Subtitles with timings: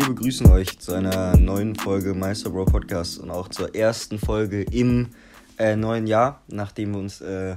[0.00, 4.62] Wir begrüßen euch zu einer neuen Folge Meister Bro Podcast und auch zur ersten Folge
[4.62, 5.10] im
[5.58, 7.56] äh, neuen Jahr, nachdem wir uns äh,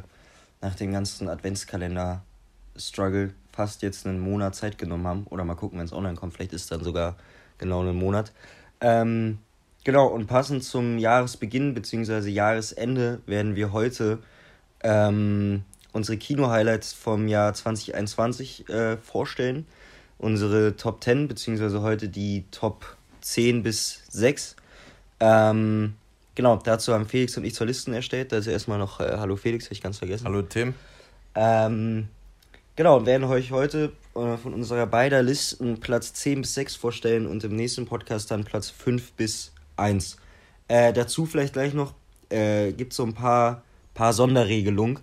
[0.60, 5.26] nach dem ganzen Adventskalender-Struggle fast jetzt einen Monat Zeit genommen haben.
[5.29, 7.16] Oder mal gucken, wenn es online kommt, vielleicht ist es dann sogar
[7.60, 8.33] genau einen Monat.
[8.81, 9.37] Ähm,
[9.85, 12.29] genau, und passend zum Jahresbeginn bzw.
[12.29, 14.19] Jahresende werden wir heute
[14.81, 15.63] ähm,
[15.94, 19.66] unsere Kino-Highlights vom Jahr 2021 äh, vorstellen.
[20.18, 24.55] Unsere Top 10, beziehungsweise heute die Top 10 bis 6.
[25.20, 25.95] Ähm,
[26.35, 28.34] genau, dazu haben Felix und ich zur Listen erstellt.
[28.34, 30.26] Also erstmal noch äh, Hallo Felix, habe ich ganz vergessen.
[30.26, 30.73] Hallo Tim.
[31.35, 32.07] Ähm,
[32.76, 37.27] genau, und werden euch heute äh, von unserer beider Listen Platz 10 bis 6 vorstellen
[37.27, 40.18] und im nächsten Podcast dann Platz 5 bis 1.
[40.68, 41.93] Äh, dazu vielleicht gleich noch,
[42.30, 44.99] äh, gibt es so ein paar, paar Sonderregelungen.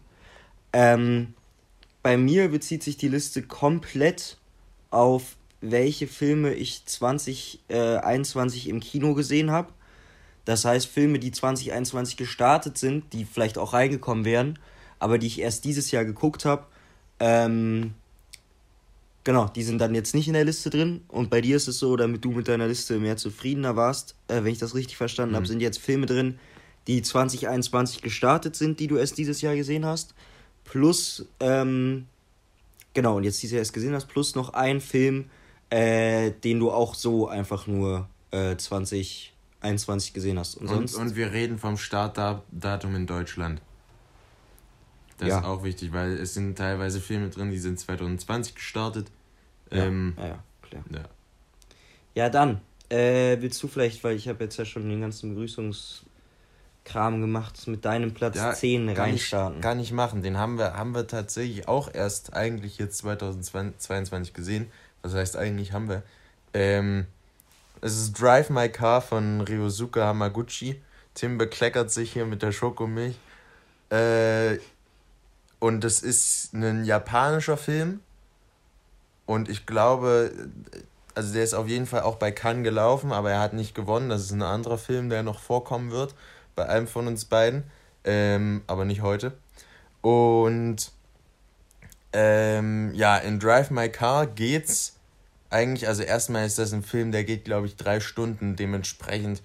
[0.72, 1.34] Ähm,
[2.02, 4.38] bei mir bezieht sich die Liste komplett
[4.90, 9.72] auf welche Filme ich 2021 äh, im Kino gesehen habe.
[10.44, 14.58] Das heißt, Filme, die 2021 gestartet sind, die vielleicht auch reingekommen wären,
[14.98, 16.64] aber die ich erst dieses Jahr geguckt habe.
[17.20, 17.92] Ähm,
[19.22, 21.02] genau, die sind dann jetzt nicht in der Liste drin.
[21.08, 24.42] Und bei dir ist es so, damit du mit deiner Liste mehr zufriedener warst, äh,
[24.42, 25.36] wenn ich das richtig verstanden mhm.
[25.36, 26.38] habe, sind jetzt Filme drin,
[26.86, 30.14] die 2021 gestartet sind, die du erst dieses Jahr gesehen hast.
[30.64, 32.06] Plus, ähm,
[32.94, 35.30] genau, und jetzt dieses Jahr erst gesehen hast, plus noch ein Film,
[35.70, 40.56] äh, den du auch so einfach nur äh, 2021 gesehen hast.
[40.56, 43.60] Und, und, und wir reden vom Startdatum in Deutschland.
[45.18, 45.38] Das ja.
[45.38, 49.10] ist auch wichtig, weil es sind teilweise Filme drin, die sind 2020 gestartet.
[49.70, 50.84] Ja, ähm, ja, ja, klar.
[50.90, 51.02] Ja,
[52.14, 56.02] ja dann, äh, willst du vielleicht, weil ich habe jetzt ja schon den ganzen Begrüßungs-
[56.84, 59.60] Kram gemacht, mit deinem Platz ja, 10 reinstarten.
[59.60, 60.22] Kann ich machen.
[60.22, 64.70] Den haben wir, haben wir tatsächlich auch erst eigentlich jetzt 2022 gesehen.
[65.02, 66.02] Das heißt, eigentlich haben wir.
[66.52, 67.06] Ähm,
[67.80, 70.80] es ist Drive My Car von Ryosuke Hamaguchi.
[71.14, 73.16] Tim bekleckert sich hier mit der Schokomilch.
[73.90, 74.58] Äh,
[75.58, 78.00] und es ist ein japanischer Film.
[79.26, 80.32] Und ich glaube,
[81.14, 84.08] also der ist auf jeden Fall auch bei Cannes gelaufen, aber er hat nicht gewonnen.
[84.08, 86.14] Das ist ein anderer Film, der noch vorkommen wird
[86.60, 87.64] bei einem von uns beiden,
[88.04, 89.32] ähm, aber nicht heute.
[90.02, 90.92] Und
[92.12, 94.98] ähm, ja, in Drive My Car geht's
[95.48, 98.56] eigentlich, also erstmal ist das ein Film, der geht, glaube ich, drei Stunden.
[98.56, 99.40] Dementsprechend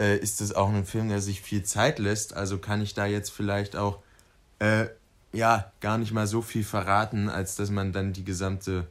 [0.00, 2.34] äh, ist das auch ein Film, der sich viel Zeit lässt.
[2.34, 3.98] Also kann ich da jetzt vielleicht auch
[4.60, 4.86] äh,
[5.34, 8.86] ja gar nicht mal so viel verraten, als dass man dann die gesamte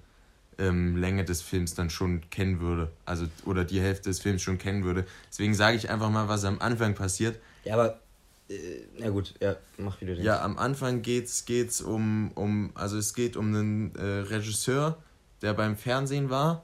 [0.59, 2.91] ähm, Länge des Films dann schon kennen würde.
[3.05, 5.05] Also, oder die Hälfte des Films schon kennen würde.
[5.29, 7.39] Deswegen sage ich einfach mal, was am Anfang passiert.
[7.63, 7.99] Ja, aber.
[8.49, 8.55] Äh,
[8.97, 10.23] na gut, ja, mach wieder den.
[10.23, 12.71] Ja, am Anfang geht's, geht's um, um.
[12.75, 14.97] Also, es geht um einen äh, Regisseur,
[15.41, 16.63] der beim Fernsehen war.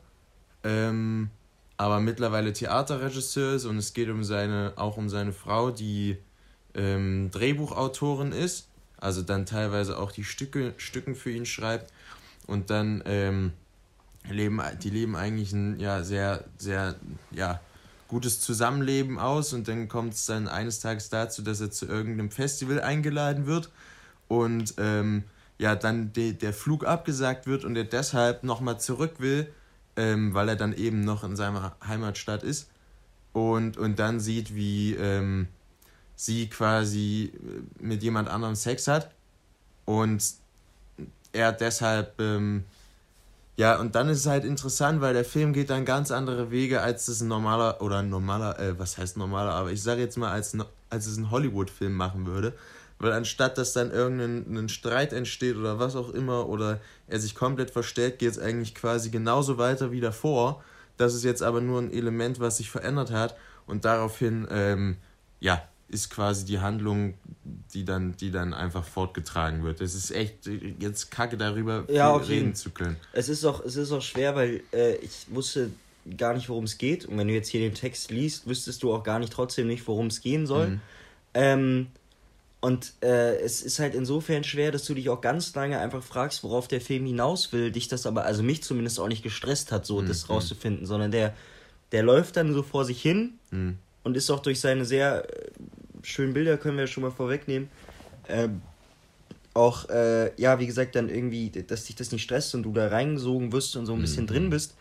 [0.64, 1.30] Ähm,
[1.78, 6.18] aber mittlerweile Theaterregisseur ist und es geht um seine, auch um seine Frau, die
[6.74, 8.68] ähm, Drehbuchautorin ist,
[8.98, 11.92] also dann teilweise auch die Stücke, Stücken für ihn schreibt
[12.48, 13.52] und dann ähm,
[14.30, 16.96] leben, die leben eigentlich ein ja, sehr, sehr
[17.32, 17.60] ja,
[18.08, 22.32] gutes Zusammenleben aus und dann kommt es dann eines Tages dazu, dass er zu irgendeinem
[22.32, 23.72] Festival eingeladen wird
[24.28, 25.24] und ähm,
[25.58, 29.52] ja, dann de, der Flug abgesagt wird und er deshalb nochmal zurück will,
[29.96, 32.70] ähm, weil er dann eben noch in seiner Heimatstadt ist
[33.34, 35.48] und, und dann sieht, wie ähm,
[36.16, 37.34] sie quasi
[37.80, 39.12] mit jemand anderem Sex hat
[39.86, 40.24] und
[41.34, 42.64] er deshalb ähm,
[43.58, 46.82] ja, und dann ist es halt interessant, weil der Film geht dann ganz andere Wege,
[46.82, 50.18] als es ein normaler, oder ein normaler, äh, was heißt normaler, aber ich sage jetzt
[50.18, 50.58] mal, als,
[50.90, 52.54] als es ein Hollywood-Film machen würde.
[53.00, 57.72] Weil anstatt, dass dann irgendein Streit entsteht oder was auch immer, oder er sich komplett
[57.72, 60.64] verstellt, geht es eigentlich quasi genauso weiter wie davor.
[60.98, 63.36] Das ist jetzt aber nur ein Element, was sich verändert hat.
[63.68, 64.98] Und daraufhin, ähm,
[65.40, 65.62] ja,
[65.96, 67.16] ist quasi die Handlung,
[67.74, 69.82] die dann, die dann einfach fortgetragen wird.
[69.82, 70.48] Es ist echt
[70.80, 72.98] jetzt kacke darüber ja, reden zu können.
[73.14, 75.72] Es ist auch, es ist auch schwer, weil äh, ich wusste
[76.18, 77.06] gar nicht, worum es geht.
[77.06, 79.88] Und wenn du jetzt hier den Text liest, wüsstest du auch gar nicht trotzdem nicht,
[79.88, 80.68] worum es gehen soll.
[80.68, 80.82] Mhm.
[81.34, 81.88] Ähm,
[82.62, 86.44] und äh, es ist halt insofern schwer, dass du dich auch ganz lange einfach fragst,
[86.44, 89.86] worauf der Film hinaus will, dich das aber, also mich zumindest auch nicht gestresst hat,
[89.86, 90.08] so mhm.
[90.08, 91.36] das rauszufinden, sondern der,
[91.92, 93.78] der läuft dann so vor sich hin mhm.
[94.04, 95.28] und ist auch durch seine sehr
[96.06, 97.70] schönen Bilder können wir schon mal vorwegnehmen.
[98.30, 98.62] Ähm,
[99.54, 102.88] auch, äh, ja, wie gesagt, dann irgendwie, dass dich das nicht stresst und du da
[102.88, 104.28] reingesogen wirst und so ein bisschen mhm.
[104.28, 104.76] drin bist.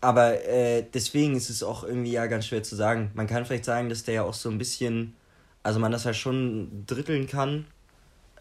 [0.00, 3.10] Aber äh, deswegen ist es auch irgendwie ja ganz schwer zu sagen.
[3.14, 5.14] Man kann vielleicht sagen, dass der ja auch so ein bisschen,
[5.62, 7.66] also man das halt schon dritteln kann.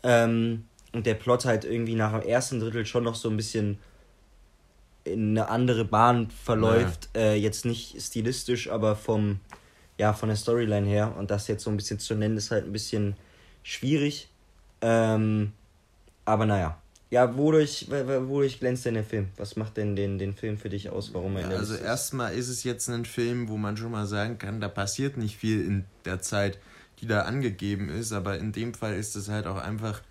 [0.03, 3.77] Ähm, und der Plot halt irgendwie nach dem ersten Drittel schon noch so ein bisschen
[5.03, 7.09] in eine andere Bahn verläuft.
[7.15, 7.21] Ja.
[7.21, 9.39] Äh, jetzt nicht stilistisch, aber vom,
[9.99, 11.13] ja, von der Storyline her.
[11.17, 13.15] Und das jetzt so ein bisschen zu nennen, ist halt ein bisschen
[13.63, 14.29] schwierig.
[14.81, 15.51] Ähm,
[16.25, 16.81] aber naja.
[17.11, 19.27] Ja, wodurch, wodurch glänzt denn der Film?
[19.35, 21.13] Was macht denn den, den Film für dich aus?
[21.13, 24.37] Warum er der Also erstmal ist es jetzt ein Film, wo man schon mal sagen
[24.37, 26.59] kann, da passiert nicht viel in der Zeit,
[27.01, 30.01] die da angegeben ist, aber in dem Fall ist es halt auch einfach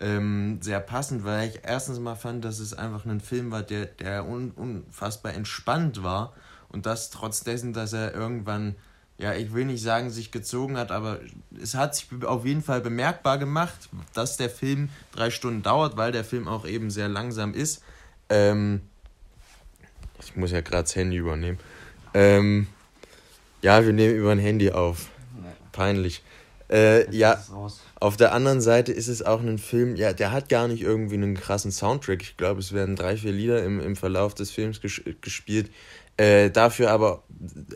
[0.00, 3.86] ähm, sehr passend, weil ich erstens mal fand, dass es einfach ein Film war, der,
[3.86, 6.34] der un, unfassbar entspannt war
[6.70, 8.74] und das trotz dessen, dass er irgendwann
[9.22, 11.20] ja, ich will nicht sagen, sich gezogen hat, aber
[11.62, 16.10] es hat sich auf jeden Fall bemerkbar gemacht, dass der Film drei Stunden dauert, weil
[16.10, 17.84] der Film auch eben sehr langsam ist.
[18.28, 18.80] Ähm,
[20.20, 21.60] ich muss ja gerade das Handy übernehmen.
[22.14, 22.66] Ähm,
[23.60, 25.08] ja, wir nehmen über ein Handy auf.
[25.70, 26.24] Peinlich.
[26.68, 27.40] Äh, ja,
[28.00, 31.14] auf der anderen Seite ist es auch ein Film, ja, der hat gar nicht irgendwie
[31.14, 32.22] einen krassen Soundtrack.
[32.22, 35.70] Ich glaube, es werden drei, vier Lieder im, im Verlauf des Films ges gespielt.
[36.16, 37.22] Äh, dafür aber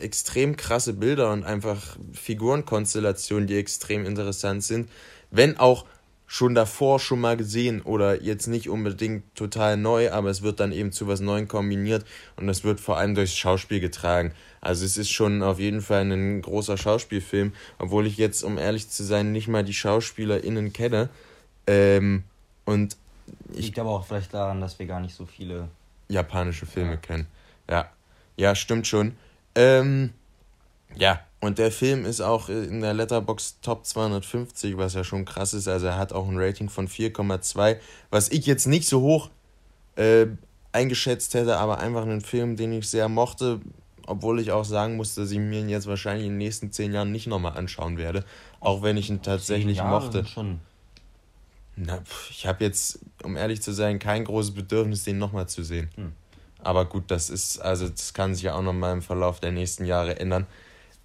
[0.00, 4.90] extrem krasse Bilder und einfach Figurenkonstellationen, die extrem interessant sind.
[5.30, 5.86] Wenn auch
[6.26, 10.72] schon davor schon mal gesehen oder jetzt nicht unbedingt total neu, aber es wird dann
[10.72, 12.04] eben zu was Neuem kombiniert
[12.36, 14.32] und das wird vor allem durchs Schauspiel getragen.
[14.60, 18.88] Also es ist schon auf jeden Fall ein großer Schauspielfilm, obwohl ich jetzt, um ehrlich
[18.90, 21.08] zu sein, nicht mal die SchauspielerInnen kenne.
[21.68, 22.24] Ähm,
[22.64, 22.96] und
[23.52, 25.68] ich Liegt aber auch vielleicht daran, dass wir gar nicht so viele
[26.08, 26.96] japanische Filme ja.
[26.96, 27.26] kennen.
[27.70, 27.90] Ja.
[28.36, 29.16] Ja, stimmt schon.
[29.54, 30.12] Ähm,
[30.96, 35.54] ja, und der Film ist auch in der Letterbox Top 250, was ja schon krass
[35.54, 35.68] ist.
[35.68, 37.76] Also er hat auch ein Rating von 4,2,
[38.10, 39.30] was ich jetzt nicht so hoch
[39.96, 40.26] äh,
[40.72, 43.60] eingeschätzt hätte, aber einfach einen Film, den ich sehr mochte,
[44.06, 46.92] obwohl ich auch sagen muss, dass ich mir ihn jetzt wahrscheinlich in den nächsten zehn
[46.92, 48.24] Jahren nicht nochmal anschauen werde,
[48.60, 50.24] auch wenn ich ihn tatsächlich mochte.
[50.24, 50.60] Schon.
[51.76, 55.90] Na, ich habe jetzt, um ehrlich zu sein, kein großes Bedürfnis, den nochmal zu sehen.
[55.96, 56.12] Hm.
[56.62, 59.85] Aber gut, das ist, also das kann sich ja auch nochmal im Verlauf der nächsten
[59.85, 60.47] Jahre ändern.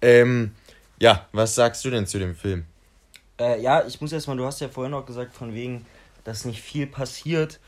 [0.00, 0.52] Ähm,
[0.98, 2.64] ja, was sagst du denn zu dem Film?
[3.38, 5.86] Äh, ja, ich muss erstmal, du hast ja vorhin noch gesagt, von wegen,
[6.24, 7.60] dass nicht viel passiert.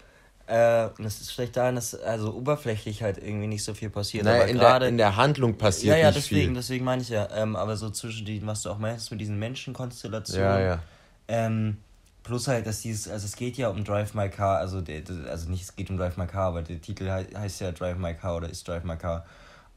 [0.47, 4.25] Äh, und das ist vielleicht daran, dass also oberflächlich halt irgendwie nicht so viel passiert.
[4.25, 6.55] Naja, aber in, grade, der, in der Handlung passiert ja, ja, nicht deswegen, viel.
[6.55, 7.29] deswegen meine ich ja.
[7.35, 10.45] Ähm, aber so zwischen den, was du auch meinst, mit diesen Menschenkonstellationen.
[10.45, 10.83] Ja, ja.
[11.29, 11.79] Ähm,
[12.25, 15.51] Plus halt, dass dieses, also es geht ja um Drive My Car, also, der, also
[15.51, 18.37] nicht es geht um Drive My Car, aber der Titel heißt ja Drive My Car
[18.37, 19.27] oder ist Drive My Car.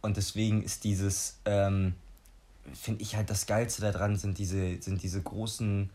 [0.01, 1.94] Und deswegen ist dieses, ähm,
[2.73, 5.89] finde ich halt das Geilste daran, sind diese, sind diese großen,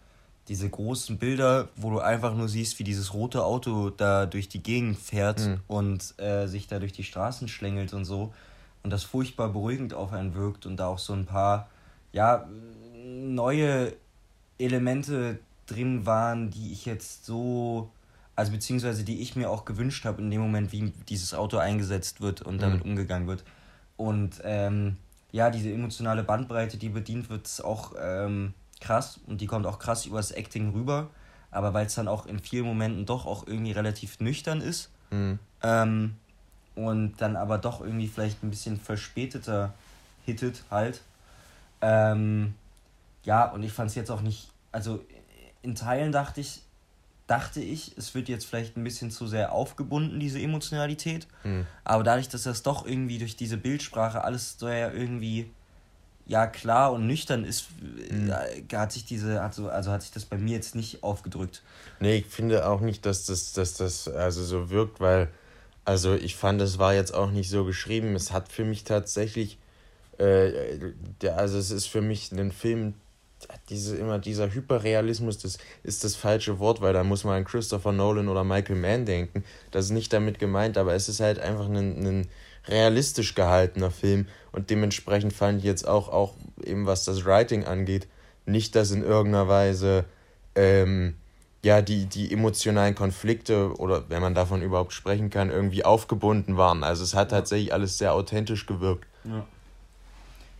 [0.48, 4.62] diese großen Bilder, wo du einfach nur siehst, wie dieses rote Auto da durch die
[4.62, 5.60] Gegend fährt mhm.
[5.68, 8.34] und äh, sich da durch die Straßen schlängelt und so.
[8.82, 11.70] Und das furchtbar beruhigend auf einen wirkt und da auch so ein paar,
[12.12, 12.46] ja,
[13.04, 13.94] neue
[14.58, 17.90] Elemente drin waren, die ich jetzt so,
[18.36, 22.20] also beziehungsweise die ich mir auch gewünscht habe in dem Moment, wie dieses Auto eingesetzt
[22.20, 22.92] wird und damit mhm.
[22.92, 23.44] umgegangen wird.
[23.96, 24.96] Und ähm,
[25.30, 29.78] ja, diese emotionale Bandbreite, die bedient wird, ist auch ähm, krass und die kommt auch
[29.78, 31.10] krass übers Acting rüber.
[31.50, 35.38] Aber weil es dann auch in vielen Momenten doch auch irgendwie relativ nüchtern ist mhm.
[35.62, 36.16] ähm,
[36.74, 39.74] und dann aber doch irgendwie vielleicht ein bisschen verspäteter
[40.24, 41.02] hittet halt.
[41.82, 42.54] Ähm,
[43.24, 45.04] ja, und ich fand es jetzt auch nicht, also
[45.62, 46.62] in Teilen dachte ich,
[47.26, 51.26] dachte ich, es wird jetzt vielleicht ein bisschen zu sehr aufgebunden, diese Emotionalität.
[51.44, 51.66] Mhm.
[51.84, 55.50] Aber dadurch, dass das doch irgendwie durch diese Bildsprache alles so ja irgendwie
[56.26, 58.32] ja klar und nüchtern ist, mhm.
[58.72, 61.62] hat sich diese, also, also hat sich das bei mir jetzt nicht aufgedrückt.
[62.00, 65.28] Nee, ich finde auch nicht, dass das, dass das also so wirkt, weil,
[65.84, 68.14] also ich fand, es war jetzt auch nicht so geschrieben.
[68.14, 69.58] Es hat für mich tatsächlich,
[70.18, 72.94] äh, der, also es ist für mich ein Film,
[73.68, 77.92] diese, immer dieser Hyperrealismus, das ist das falsche Wort, weil da muss man an Christopher
[77.92, 79.44] Nolan oder Michael Mann denken.
[79.70, 82.28] Das ist nicht damit gemeint, aber es ist halt einfach ein, ein
[82.68, 86.34] realistisch gehaltener Film und dementsprechend fand ich jetzt auch, auch
[86.64, 88.06] eben was das Writing angeht,
[88.46, 90.04] nicht, dass in irgendeiner Weise
[90.54, 91.14] ähm,
[91.64, 96.82] ja, die, die emotionalen Konflikte oder wenn man davon überhaupt sprechen kann, irgendwie aufgebunden waren.
[96.82, 99.06] Also es hat tatsächlich alles sehr authentisch gewirkt.
[99.24, 99.46] Ja.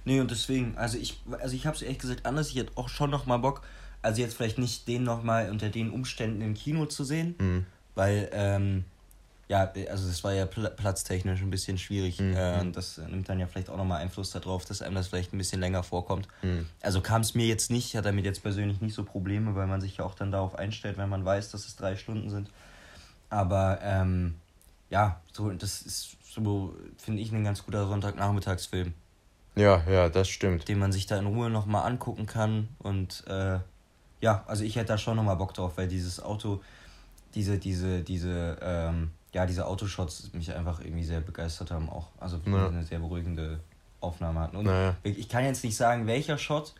[0.05, 2.89] Nee, und deswegen, also ich, also ich habe es ehrlich gesagt anders, ich hätte auch
[2.89, 3.63] schon noch mal Bock,
[4.03, 7.67] also jetzt vielleicht nicht den noch mal unter den Umständen im Kino zu sehen, mhm.
[7.95, 8.85] weil, ähm,
[9.49, 12.35] ja, also das war ja pl platztechnisch ein bisschen schwierig mhm.
[12.35, 15.09] äh, und das nimmt dann ja vielleicht auch noch mal Einfluss darauf, dass einem das
[15.09, 16.27] vielleicht ein bisschen länger vorkommt.
[16.43, 16.67] Mhm.
[16.81, 19.81] Also kam es mir jetzt nicht, hat damit jetzt persönlich nicht so Probleme, weil man
[19.81, 22.51] sich ja auch dann darauf einstellt, wenn man weiß, dass es drei Stunden sind.
[23.31, 24.35] Aber, ähm,
[24.91, 28.93] ja, so, das ist so, finde ich, ein ganz guter Sonntagnachmittagsfilm.
[29.55, 30.69] Ja, ja, das stimmt.
[30.69, 32.69] Den man sich da in Ruhe nochmal angucken kann.
[32.79, 33.59] Und äh,
[34.21, 36.63] ja, also ich hätte da schon nochmal Bock drauf, weil dieses Auto,
[37.35, 42.09] diese, diese, diese, ähm, ja, diese Autoshots mich einfach irgendwie sehr begeistert haben auch.
[42.19, 42.69] Also Ja.
[42.69, 43.61] eine sehr beruhigende
[44.01, 44.57] Aufnahme hatten.
[44.57, 44.97] Und Naja.
[45.03, 46.75] ich kann jetzt nicht sagen, welcher Shot,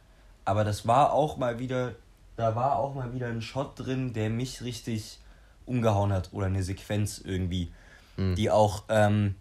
[0.45, 1.95] aber das war auch mal wieder,
[2.37, 5.19] da war auch mal wieder ein Shot drin, der mich richtig
[5.67, 7.71] umgehauen hat oder eine Sequenz irgendwie,
[8.17, 8.35] Mhm.
[8.35, 9.37] die auch ähm,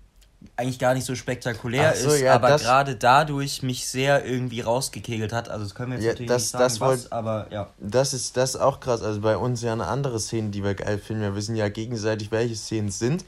[0.56, 5.34] eigentlich gar nicht so spektakulär so, ist, ja, aber gerade dadurch mich sehr irgendwie rausgekegelt
[5.34, 5.50] hat.
[5.50, 7.70] Also das können wir jetzt Ja, natürlich das- nicht sagen, das wollt- was, aber ja.
[7.80, 9.02] Das ist das ist auch krass.
[9.04, 11.22] Also bei uns ja eine andere Szene, die wir geil finden.
[11.24, 13.24] Wir wissen ja gegenseitig, welche Szenen es sind,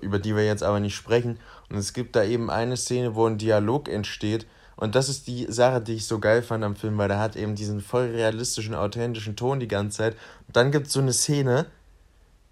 [0.00, 1.38] über die wir jetzt aber nicht sprechen.
[1.70, 4.46] Und es gibt da eben eine Szene, wo ein Dialog entsteht.
[4.76, 7.36] Und das ist die Sache, die ich so geil fand am Film, weil der hat
[7.36, 10.16] eben diesen voll realistischen, authentischen Ton die ganze Zeit.
[10.48, 11.66] Und dann gibt es so eine Szene,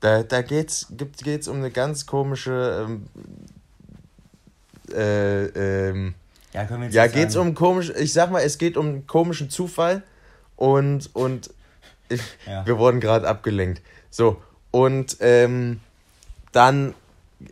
[0.01, 2.87] da, da geht's, gibt, geht's um eine ganz komische.
[2.89, 3.07] Ähm,
[4.93, 6.15] äh, ähm,
[6.53, 7.49] Ja, können wir jetzt ja, geht's sagen.
[7.49, 10.03] um komisch, ich sag mal, es geht um einen komischen Zufall
[10.57, 11.51] und und
[12.09, 12.67] ich, Ja.
[12.67, 13.83] wir wurden gerade abgelenkt.
[14.11, 15.81] So, und ähm,
[16.53, 16.95] dann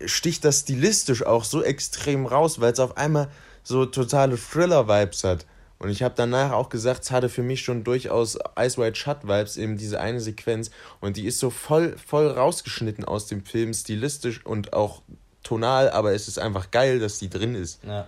[0.05, 3.29] sticht das stilistisch auch so extrem raus, weil es auf einmal
[3.63, 5.47] so totale Thriller-Vibes hat.
[5.79, 9.23] Und ich habe danach auch gesagt, es hatte für mich schon durchaus Ice White Shut
[9.23, 10.71] Vibes, eben diese eine Sequenz.
[11.01, 15.03] Und die ist so voll, voll rausgeschnitten aus dem Film, stilistisch und auch
[15.49, 17.83] tonal, aber es ist einfach geil, dass die drin ist.
[17.85, 18.07] Ja.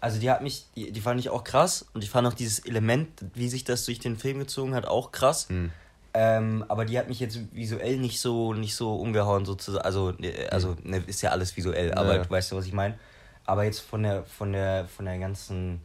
[0.00, 2.60] Also die hat mich, die, die fand ich auch krass und ich fand auch dieses
[2.60, 5.48] Element, wie sich das durch den Film gezogen hat, auch krass.
[5.48, 5.70] Hm.
[6.12, 9.84] Ähm, aber die hat mich jetzt visuell nicht so nicht so umgehauen sozusagen.
[9.84, 12.22] Also äh, also ne, ist ja alles visuell, aber Ja.
[12.24, 12.98] du weißt ja, was ich meine.
[13.44, 15.80] Aber jetzt von der von der von der ganzen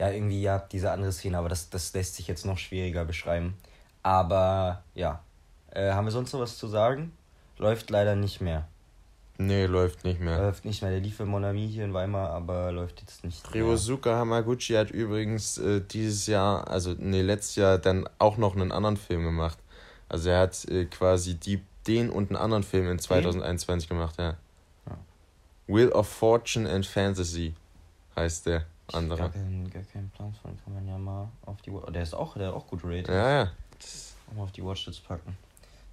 [0.00, 3.54] ja irgendwie ja diese andere Szene, aber das das lässt sich jetzt noch schwieriger beschreiben.
[4.02, 5.20] Aber ja,
[5.70, 7.12] äh, haben wir sonst noch was zu sagen?
[7.58, 8.66] Läuft leider nicht mehr.
[9.46, 10.38] Nee, läuft nicht mehr.
[10.38, 10.90] Läuft nicht mehr.
[10.90, 13.62] Der lief für Monami hier in Weimar, aber läuft jetzt nicht mehr.
[13.64, 18.72] Ryosuke Hamaguchi hat übrigens äh, dieses Jahr, also nee, letztes Jahr dann auch noch einen
[18.72, 19.58] anderen Film gemacht.
[20.08, 24.36] Also er hat äh, quasi die, den und einen anderen Film in 2021 gemacht, ja.
[24.86, 24.96] Ja.
[25.66, 27.54] Wheel of Fortune and Fantasy
[28.16, 28.58] heißt der
[28.88, 29.30] Gar andere.
[29.30, 32.34] keinen, gar keinen Plan von, kann man ja mal auf die Wa- Der ist auch,
[32.36, 33.08] der hat auch gut rated.
[33.08, 33.50] Ja, ja.
[34.36, 35.36] Mal auf die Watchlist packen.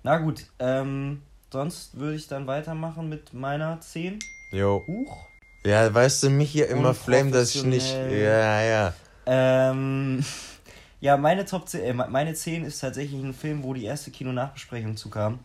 [0.03, 4.19] Na gut, ähm, sonst würde ich dann weitermachen mit meiner 10.
[4.51, 4.83] Jo.
[4.87, 5.29] Huch.
[5.65, 7.93] Ja, weißt du, mich hier immer flame, dass ich nicht.
[7.93, 8.93] Ja, ja.
[9.25, 10.23] Ähm,
[11.01, 14.95] ja, meine Top 10, äh, meine 10 ist tatsächlich ein Film, wo die erste Kino-Nachbesprechung
[14.95, 15.39] zukam,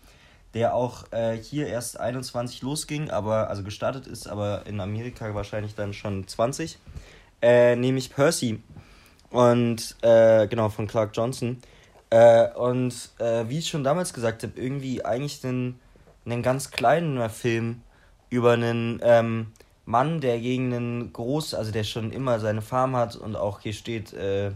[0.54, 5.74] der auch äh, hier erst 21 losging, aber also gestartet ist, aber in Amerika wahrscheinlich
[5.74, 6.78] dann schon 20.
[7.42, 8.62] Äh, nämlich Percy.
[9.30, 11.60] Und äh, genau, von Clark Johnson.
[12.10, 15.80] Äh, und äh, wie ich schon damals gesagt habe, irgendwie eigentlich einen,
[16.24, 17.82] einen ganz kleinen Film
[18.30, 19.48] über einen ähm,
[19.86, 23.74] Mann, der gegen einen groß, also der schon immer seine Farm hat und auch hier
[23.74, 24.52] steht äh,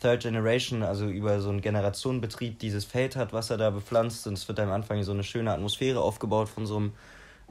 [0.00, 4.26] Third Generation, also über so einen Generationenbetrieb dieses Feld hat, was er da bepflanzt.
[4.26, 6.92] Und es wird am Anfang so eine schöne Atmosphäre aufgebaut von so einem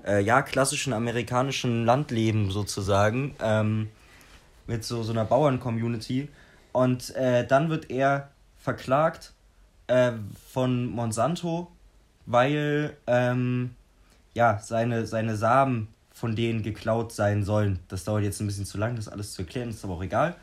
[0.05, 3.89] äh, ja klassischen amerikanischen Landleben sozusagen ähm,
[4.65, 6.29] mit so so einer Bauern-Community.
[6.71, 9.33] Und äh, dann wird er verklagt
[9.87, 10.13] äh,
[10.51, 11.71] von Monsanto,
[12.29, 13.71] weil ähm,
[14.35, 17.79] ja, seine, seine Samen von denen geklaut sein sollen.
[17.87, 20.35] Das dauert jetzt ein bisschen zu lang, das alles zu erklären, ist aber auch egal.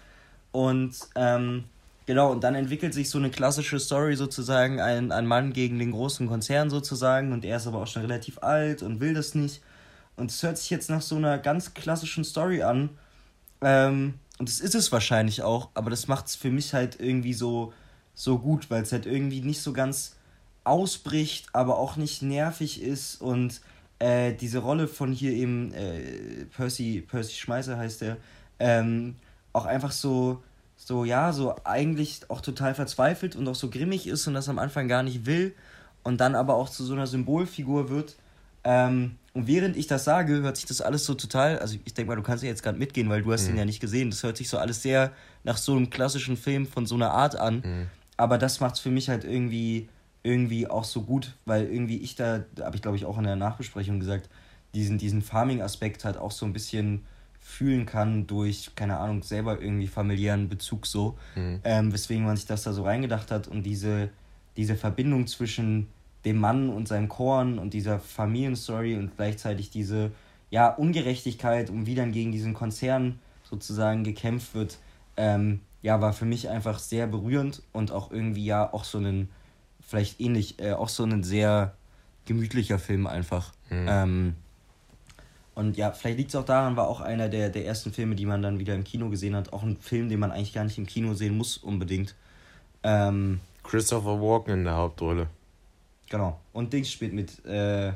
[0.51, 1.65] Und ähm,
[2.05, 5.93] genau, und dann entwickelt sich so eine klassische Story sozusagen, ein, ein Mann gegen den
[5.93, 9.63] großen Konzern sozusagen, und er ist aber auch schon relativ alt und will das nicht.
[10.17, 12.91] Und es hört sich jetzt nach so einer ganz klassischen Story an.
[13.61, 17.35] Ähm, und das ist es wahrscheinlich auch, aber das macht es für mich halt irgendwie
[17.35, 17.73] so,
[18.15, 20.16] so gut, weil es halt irgendwie nicht so ganz
[20.67, 23.61] ausbricht, aber auch nicht nervig ist und
[23.99, 28.17] äh, diese Rolle von hier eben äh, Percy, Percy Schmeißer heißt der,
[28.59, 29.17] ähm,
[29.53, 30.43] auch einfach so,
[30.77, 34.59] so, ja, so eigentlich auch total verzweifelt und auch so grimmig ist und das am
[34.59, 35.55] Anfang gar nicht will
[36.03, 38.17] und dann aber auch zu so einer Symbolfigur wird.
[38.65, 42.09] Ähm, und während ich das sage, hört sich das alles so total, also ich denke
[42.11, 43.51] mal, du kannst ja jetzt gerade mitgehen, weil du hast Mhm.
[43.55, 44.11] ihn ja nicht gesehen.
[44.11, 45.13] Das hört sich so alles sehr
[45.45, 47.57] nach so einem klassischen Film von so einer Art an.
[47.65, 47.87] Mhm.
[48.17, 49.89] Aber das macht es für mich halt irgendwie,
[50.27, 53.25] irgendwie auch so gut, weil irgendwie ich da, da habe ich glaube ich auch in
[53.25, 54.29] der Nachbesprechung gesagt,
[54.75, 57.05] diesen, diesen Farming-Aspekt halt auch so ein bisschen
[57.41, 61.17] fühlen kann durch, keine Ahnung, selber irgendwie familiären Bezug so.
[61.37, 61.61] Mhm.
[61.65, 64.11] Ähm, weswegen man sich das da so reingedacht hat und diese,
[64.57, 65.87] diese Verbindung zwischen
[66.25, 70.11] dem Mann und seinem Korn und dieser Familienstory und gleichzeitig diese
[70.51, 74.79] ja, Ungerechtigkeit und wie dann gegen diesen Konzern sozusagen gekämpft wird,
[75.17, 79.29] ähm, ja, war für mich einfach sehr berührend und auch irgendwie ja auch so ein,
[79.87, 81.75] vielleicht ähnlich, äh, auch so ein sehr
[82.27, 83.53] gemütlicher Film einfach.
[83.71, 83.87] Mhm.
[83.89, 84.35] Ähm,
[85.55, 88.27] und ja, vielleicht liegt es auch daran, war auch einer der, der ersten Filme, die
[88.27, 89.55] man dann wieder im Kino gesehen hat.
[89.55, 92.15] Auch ein Film, den man eigentlich gar nicht im Kino sehen muss, unbedingt.
[92.83, 95.29] Ähm, Christopher Walken in der Hauptrolle.
[96.11, 96.39] genau.
[96.53, 97.93] Und Dings spielt mit, äh,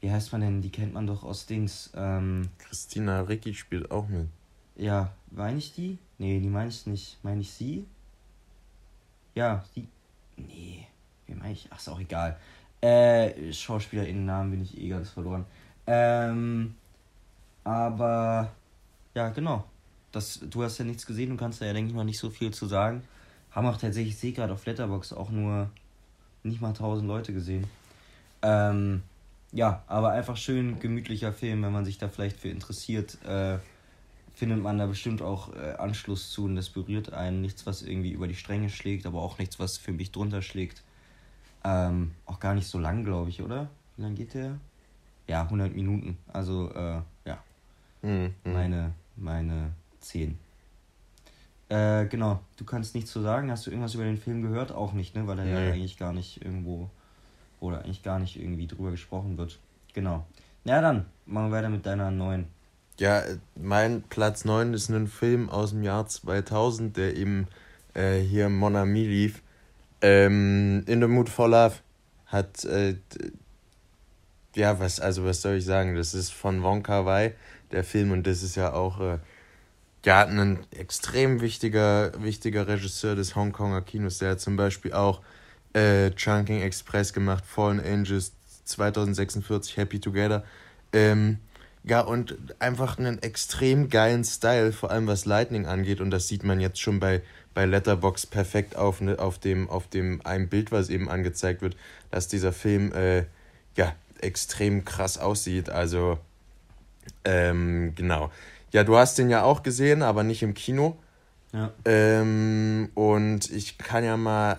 [0.00, 0.62] wie heißt man denn?
[0.62, 1.90] Die kennt man doch aus Dings.
[1.94, 4.28] Ähm, Christina Ricci spielt auch mit.
[4.76, 5.98] Ja, meine ich die?
[6.16, 7.18] Nee, die meine ich nicht.
[7.22, 7.84] Meine ich sie?
[9.34, 9.86] Ja, die.
[10.46, 10.86] Nee,
[11.26, 11.68] wie meine ich?
[11.70, 12.38] Ach, ist auch egal.
[12.80, 15.44] Äh, SchauspielerInnen-Namen bin ich eh ganz verloren.
[15.86, 16.74] Ähm,
[17.64, 18.52] aber,
[19.14, 19.64] ja, genau.
[20.12, 22.30] Das, du hast ja nichts gesehen, du kannst da ja, denke ich mal, nicht so
[22.30, 23.02] viel zu sagen.
[23.50, 25.70] Haben auch tatsächlich, ich sehe gerade auf Letterbox auch nur
[26.42, 27.66] nicht mal 1000 Leute gesehen.
[28.42, 29.02] Ähm,
[29.52, 33.58] ja, aber einfach schön gemütlicher Film, wenn man sich da vielleicht für interessiert, äh,
[34.40, 37.42] findet man da bestimmt auch äh, Anschluss zu und das berührt einen.
[37.42, 40.82] Nichts, was irgendwie über die Stränge schlägt, aber auch nichts, was für mich drunter schlägt.
[41.62, 43.68] Ähm, auch gar nicht so lang, glaube ich, oder?
[43.96, 44.56] Wie lang geht der?
[45.28, 46.16] Ja, 100 Minuten.
[46.32, 47.44] Also, äh, ja.
[48.00, 48.34] Mhm.
[48.44, 50.38] Meine, meine 10.
[51.68, 53.50] Äh, genau, du kannst nichts zu sagen.
[53.50, 54.72] Hast du irgendwas über den Film gehört?
[54.72, 55.26] Auch nicht, ne?
[55.26, 55.52] Weil er Nee.
[55.66, 56.88] ja eigentlich gar nicht irgendwo
[57.60, 59.58] oder eigentlich gar nicht irgendwie drüber gesprochen wird.
[59.92, 60.24] Genau.
[60.64, 62.46] Na dann, machen wir weiter mit deiner neuen.
[63.00, 63.22] Ja,
[63.54, 67.48] mein Platz 9 ist ein Film aus dem Jahr 2000, der eben
[67.94, 69.40] äh, hier Mon Ami lief.
[70.02, 71.76] Ähm, In the Mood for Love
[72.26, 72.96] hat, äh,
[74.54, 77.34] ja, was, also was soll ich sagen, das ist von Wong Kar Wai,
[77.72, 79.18] der Film, und das ist ja auch, äh,
[80.04, 85.22] ja, ein extrem wichtiger, wichtiger Regisseur des Hongkonger Kinos, der hat zum Beispiel auch
[85.72, 88.32] äh, Chunking Express gemacht, Fallen Angels
[88.66, 90.44] 2046, Happy Together.
[90.92, 91.38] Ähm,
[91.82, 96.00] ja, und einfach einen extrem geilen Style, vor allem was Lightning angeht.
[96.00, 97.22] Und das sieht man jetzt schon bei,
[97.54, 101.76] bei Letterbox perfekt auf, ne, auf, dem, auf dem einem Bild, was eben angezeigt wird,
[102.10, 103.24] dass dieser Film äh,
[103.76, 105.70] ja extrem krass aussieht.
[105.70, 106.18] Also,
[107.24, 108.30] ähm, genau.
[108.72, 110.98] Ja, du hast den ja auch gesehen, aber nicht im Kino.
[111.52, 111.72] Ja.
[111.84, 114.58] Ähm, und ich kann ja mal,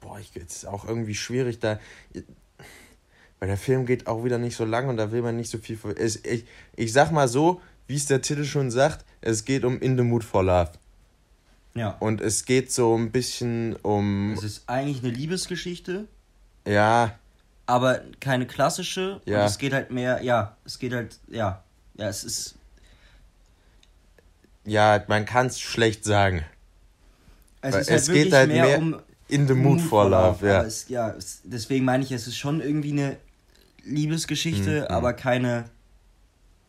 [0.00, 1.78] boah, ich, es ist auch irgendwie schwierig da,
[3.42, 5.58] weil der Film geht auch wieder nicht so lang und da will man nicht so
[5.58, 5.76] viel.
[5.96, 6.44] Es, ich,
[6.76, 10.04] ich sag mal so, wie es der Titel schon sagt, es geht um In the
[10.04, 10.70] Mood for Love.
[11.74, 11.96] Ja.
[11.98, 16.06] Und es geht so ein bisschen um, Es ist eigentlich eine Liebesgeschichte,
[16.64, 17.18] ja,
[17.66, 19.20] aber keine klassische.
[19.24, 19.40] Ja.
[19.40, 21.64] Und es geht halt mehr, ja, es geht halt, ja.
[21.94, 22.54] Ja, es ist.
[24.64, 26.44] ja, man kann es schlecht sagen.
[27.60, 30.58] Es halt es geht halt mehr, mehr um In the Mood for Love, ja.
[30.58, 33.16] Aber Es, ja, es, deswegen meine ich, es ist schon irgendwie eine
[33.84, 34.86] Liebesgeschichte, Mhm.
[34.94, 35.64] aber keine.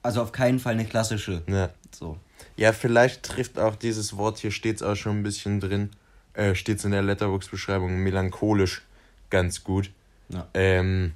[0.01, 1.43] Also auf keinen Fall eine klassische.
[1.47, 1.69] Ja.
[1.91, 2.17] So.
[2.57, 5.91] Ja, vielleicht trifft auch dieses Wort hier steht's auch schon ein bisschen drin.
[6.33, 8.81] Äh, steht's in der Letterbox-Beschreibung melancholisch
[9.29, 9.91] ganz gut.
[10.29, 10.47] Ja.
[10.53, 11.13] Ähm,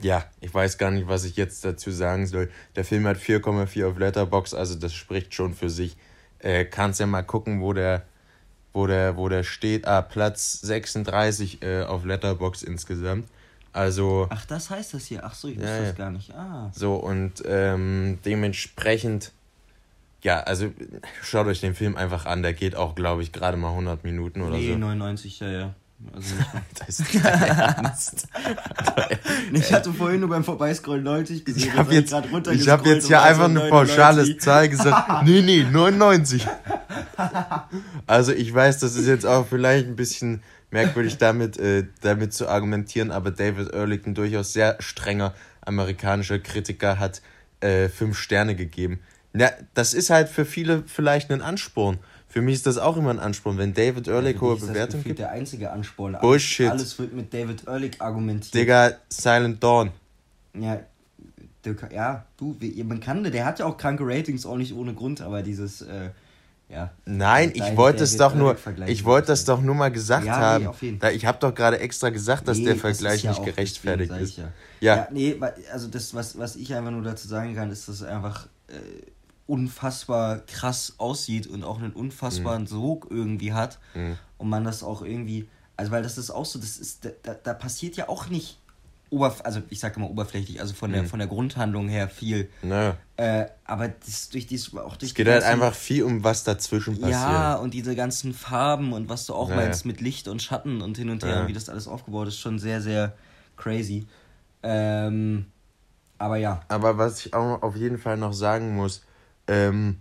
[0.00, 2.50] ja, ich weiß gar nicht, was ich jetzt dazu sagen soll.
[2.76, 5.96] Der Film hat 4,4 auf Letterbox, also das spricht schon für sich.
[6.38, 8.04] Äh, kannst ja mal gucken, wo der,
[8.72, 9.86] wo der, wo der steht.
[9.86, 13.28] Ah, Platz 36 äh, auf Letterbox insgesamt.
[13.72, 15.24] Also Ach, das heißt das hier.
[15.24, 15.82] Ach so, ich wusste ja.
[15.82, 16.34] das gar nicht.
[16.34, 16.70] Ah.
[16.74, 19.32] so und ähm, dementsprechend,
[20.22, 20.72] ja, also
[21.22, 22.42] schaut euch den Film einfach an.
[22.42, 24.78] Der geht auch, glaube ich, gerade mal 100 Minuten oder nee, so.
[24.78, 25.74] 99, ja, ja.
[26.12, 26.34] Also.
[26.86, 28.26] Das ist Ernst.
[29.52, 31.68] ich hatte vorhin nur beim Vorbeiscrollen 90 gesehen.
[31.68, 33.70] Ich habe jetzt, grad ich hab jetzt hier einfach eine 99.
[33.70, 35.24] pauschale Zahl gesagt.
[35.24, 36.46] Nee, nee, 99.
[38.06, 42.48] Also ich weiß, das ist jetzt auch vielleicht ein bisschen merkwürdig damit, äh, damit zu
[42.48, 47.22] argumentieren, aber David Ehrlich, ein durchaus sehr strenger amerikanischer Kritiker, hat
[47.60, 49.00] äh, fünf Sterne gegeben.
[49.32, 51.98] Na, das ist halt für viele vielleicht ein Ansporn.
[52.28, 55.18] Für mich ist das auch immer ein Ansporn, wenn David Ehrlich Für hohe Bewertung gibt.
[55.18, 56.16] der einzige Ansporn.
[56.20, 56.70] Bullshit.
[56.70, 58.54] Alles wird mit David Ehrlich argumentiert.
[58.54, 59.90] Digga, Silent Dawn.
[60.54, 60.80] Ja,
[61.62, 65.20] du, ja, du, man kann, der hat ja auch kranke Ratings, auch nicht ohne Grund,
[65.20, 66.10] aber dieses, äh,
[66.70, 66.90] ja.
[67.04, 68.56] Nein, ich Dein wollte es doch nur,
[68.86, 70.98] ich wollte das doch nur mal gesagt Ja, nee, haben.
[71.00, 73.44] Da, ich habe doch gerade extra gesagt, dass Nee, der das Vergleich ist ja nicht
[73.44, 74.30] gerechtfertigt ist.
[74.30, 74.44] ich
[74.80, 74.96] Ja.
[74.96, 75.08] Ja.
[75.10, 75.38] nee,
[75.72, 78.74] also das, was, was ich einfach nur dazu sagen kann, ist, dass es einfach äh,
[79.46, 83.80] unfassbar krass aussieht und auch einen unfassbaren Sog irgendwie hat.
[83.94, 84.16] Mhm.
[84.38, 87.52] Und man das auch irgendwie, also weil das ist auch so, das ist, da, da
[87.52, 88.59] passiert ja auch nicht
[89.10, 91.06] oberf also ich sage immer oberflächlich, also von der Mhm.
[91.08, 92.48] von der Grundhandlung her viel.
[92.62, 92.92] Nö.
[93.16, 96.94] Äh, aber das durch dies auch durch Es geht halt einfach viel um was dazwischen
[96.94, 97.12] passiert.
[97.12, 100.80] ja, und diese ganzen Farben und was du auch Ja, meinst mit Licht und Schatten
[100.80, 101.42] und hin und her Ja.
[101.42, 103.12] und wie das alles aufgebaut ist, schon sehr, sehr
[103.56, 104.06] crazy.
[104.62, 105.46] Ähm,
[106.18, 109.02] aber ja, Aber was ich auch auf jeden Fall noch sagen muss,
[109.48, 110.00] ähm,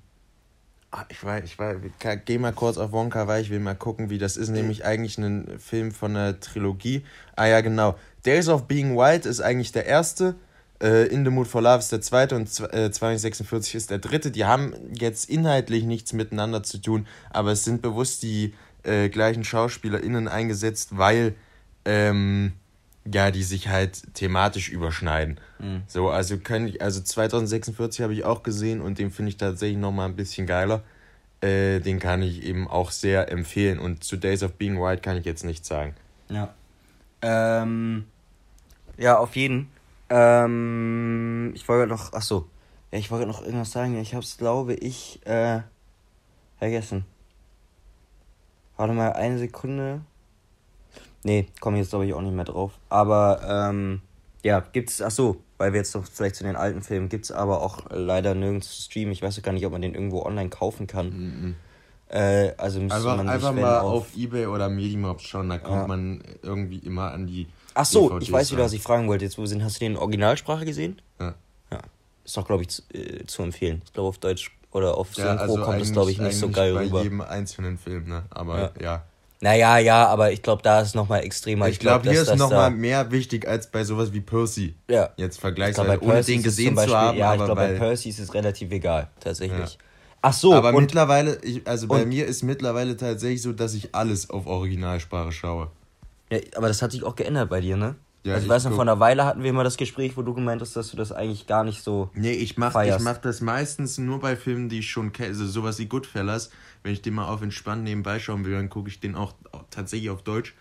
[0.92, 1.78] ah, ich weiß, ich weiß,
[2.26, 4.50] geh mal kurz auf Wonka, weil ich will mal gucken, wie das ist.
[4.50, 7.06] Nämlich eigentlich ein Film von einer Trilogie.
[7.36, 7.96] Ah ja, genau.
[8.26, 10.36] Days of Being Wild ist eigentlich der erste.
[10.82, 14.32] Äh, In the Mood for Love ist der zweite und äh, 2046 ist der dritte.
[14.32, 18.54] Die haben jetzt inhaltlich nichts miteinander zu tun, aber es sind bewusst die
[18.84, 21.36] äh, gleichen SchauspielerInnen eingesetzt, weil
[21.86, 22.54] ähm,
[23.12, 25.40] ja, die sich halt thematisch überschneiden.
[25.60, 25.84] Mhm.
[25.88, 29.78] So, also können ich, also 2046 habe ich auch gesehen und den finde ich tatsächlich
[29.78, 30.84] nochmal ein bisschen geiler.
[31.42, 33.80] Äh, den kann ich eben auch sehr empfehlen.
[33.80, 35.96] Und zu Days of Being White kann ich jetzt nichts sagen.
[36.30, 36.54] Ja.
[37.22, 38.06] Ähm,
[38.98, 39.70] ja, auf jeden.
[40.10, 42.48] Ähm, ich wollte noch, ach so,
[42.92, 43.98] ja, ich wollte noch irgendwas sagen.
[43.98, 45.62] Ich habe es, glaube ich, äh,
[46.58, 47.06] vergessen.
[48.78, 50.02] Warte mal, eine Sekunde.
[51.24, 52.72] Nee, komme jetzt glaube ich auch nicht mehr drauf.
[52.88, 54.02] Aber, ähm,
[54.44, 57.62] ja, gibt's, ach so, weil wir jetzt noch vielleicht zu den alten Filmen, gibt's aber
[57.62, 59.12] auch leider nirgends zu streamen.
[59.12, 61.56] Ich weiß gar nicht, ob man den irgendwo online kaufen kann.
[62.10, 65.58] Äh, also müsste Einfach, man sich, einfach mal auf auf Ebay oder Medimobs schauen, da
[65.60, 65.88] kommt Ja.
[65.88, 67.48] man irgendwie immer an die.
[67.76, 69.26] Ach so, DVDs ich weiß wieder, was ich fragen wollte.
[69.26, 71.02] Jetzt, wo wir sind, hast du den in Originalsprache gesehen?
[71.20, 71.36] Ja.
[71.72, 71.80] Ja.
[72.26, 73.82] Ist doch, glaube ich, zu, äh, zu empfehlen.
[73.86, 76.38] Ich glaube, auf Deutsch oder auf Ja, Synchro also kommt es, eigentlich- glaube ich, nicht
[76.38, 77.04] so geil bei rüber.
[77.04, 78.24] jedem einzelnen Film, ne?
[78.32, 78.72] Aber Ja.
[78.82, 79.04] ja.
[79.42, 81.70] Naja, ja, aber ich glaube, da ist nochmal extremer.
[81.70, 84.76] Ich glaube, glaub, hier ist das nochmal mehr wichtig als bei sowas wie Percy.
[84.90, 85.12] Ja.
[85.16, 88.20] Jetzt vergleichsweise, ohne Percy den gesehen Beispiel, zu haben, Ja, ich glaube, bei Percy ist
[88.20, 89.76] es relativ egal, tatsächlich.
[89.76, 89.80] Ja.
[90.22, 94.30] Ach so, aber mittlerweile, ich, also bei mir ist mittlerweile tatsächlich so, dass ich alles
[94.30, 95.70] auf Originalsprache schaue.
[96.30, 97.96] ja, aber das hat sich auch geändert bei dir, ne?
[98.26, 100.34] Ja, also ich weiß noch, vor einer Weile hatten wir mal das Gespräch, wo du
[100.34, 102.10] gemeint hast, dass du das eigentlich gar nicht so.
[102.14, 105.48] Nee, ich mach, ich mach das meistens nur bei Filmen, die ich schon kenne, also
[105.48, 106.50] sowas wie Goodfellas.
[106.84, 109.34] Wenn ich den mal auf entspannt nebenbei schauen will, dann gucke ich den auch
[109.70, 110.54] tatsächlich auf Deutsch.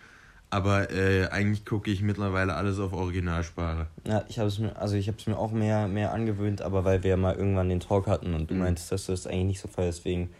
[0.51, 3.85] Aber äh, eigentlich gucke ich mittlerweile alles auf Originalsprache.
[4.07, 6.83] Ja, ich habe es mir, also ich habe es mir auch mehr, mehr angewöhnt, aber
[6.85, 8.61] weil wir mal irgendwann den Talk hatten und du Mhm.
[8.61, 10.31] meintest, dass du das eigentlich nicht so feierst, deswegen,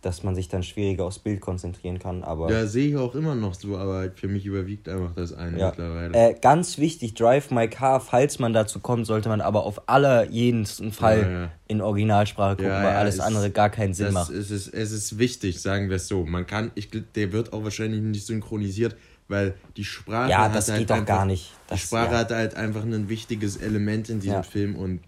[0.00, 2.48] dass man sich dann schwieriger aufs Bild konzentrieren kann, aber.
[2.52, 5.66] Ja, sehe ich auch immer noch so, aber für mich überwiegt einfach das eine Ja.
[5.70, 6.14] mittlerweile.
[6.16, 10.30] Äh, ganz wichtig, Drive My Car, falls man dazu kommt, sollte man aber auf aller
[10.30, 11.50] jeden Fall Ja, ja.
[11.66, 14.30] in Originalsprache gucken, weil alles es- andere gar keinen Sinn macht.
[14.30, 16.24] ist, es, es ist wichtig, sagen wir es so.
[16.24, 18.94] Man kann, ich, der wird auch wahrscheinlich nicht synchronisiert,
[19.28, 21.50] weil die Sprache Ja, hat das halt geht doch einfach, gar nicht.
[21.66, 22.18] Die Das- Sprache ja.
[22.18, 24.42] hat halt einfach ein wichtiges Element in diesem Ja.
[24.42, 25.00] Film und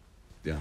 [0.44, 0.60] ja.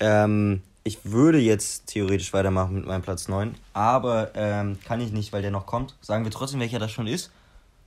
[0.00, 5.32] Ähm, ich würde jetzt theoretisch weitermachen mit meinem Platz 9, aber ähm, kann ich nicht,
[5.32, 5.94] weil der noch kommt.
[6.00, 7.30] Sagen wir trotzdem, welcher das schon ist.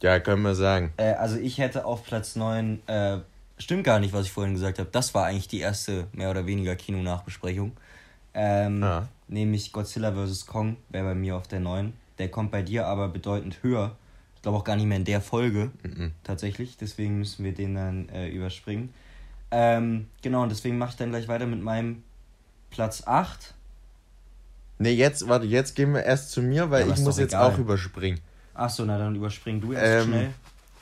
[0.01, 0.93] Ja, können wir sagen.
[0.97, 3.17] Äh, also ich hätte auf Platz 9, äh,
[3.57, 4.89] stimmt gar nicht, was ich vorhin gesagt habe.
[4.91, 7.71] Das war eigentlich die erste mehr oder weniger Kinonachbesprechung.
[8.33, 9.07] Ähm, Ja.
[9.27, 10.45] Nämlich Godzilla vs.
[10.45, 11.93] Kong wäre bei mir auf der 9.
[12.19, 13.95] Der kommt bei dir aber bedeutend höher.
[14.45, 16.11] Ich glaube auch gar nicht mehr in der Folge Mhm.
[16.23, 16.77] tatsächlich.
[16.77, 18.93] Deswegen müssen wir den dann äh, überspringen.
[19.49, 22.03] Ähm, genau, und deswegen mache ich dann gleich weiter mit meinem
[22.69, 23.55] Platz 8.
[24.77, 27.53] Ne, jetzt, warte, jetzt gehen wir erst zu mir, weil Ja, ich muss jetzt egal.
[27.53, 28.19] auch überspringen.
[28.53, 30.29] Achso, na dann überspring du erst Ähm, schnell.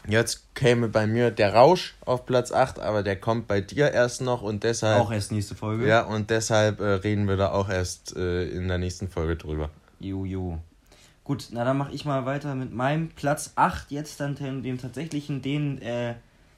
[0.10, 4.19] Jetzt käme bei mir der Rausch auf Platz 8, aber der kommt bei dir erst
[4.19, 4.99] noch und deshalb.
[4.99, 5.88] Auch erst nächste Folge.
[5.88, 9.69] Ja, und deshalb äh, reden wir da auch erst äh, in der nächsten Folge drüber.
[10.02, 10.60] Jo, jo.
[11.23, 15.41] Gut, na dann mache ich mal weiter mit meinem Platz 8 jetzt dann dem, tatsächlichen,
[15.41, 16.15] den, äh,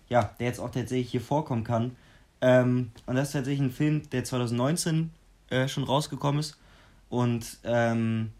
[0.09, 1.95] ja, der jetzt auch tatsächlich hier vorkommen kann.
[2.41, 5.11] Ähm, und das ist tatsächlich ein Film, der 2019
[5.49, 6.57] äh, schon rausgekommen ist.
[7.09, 8.31] Und ähm,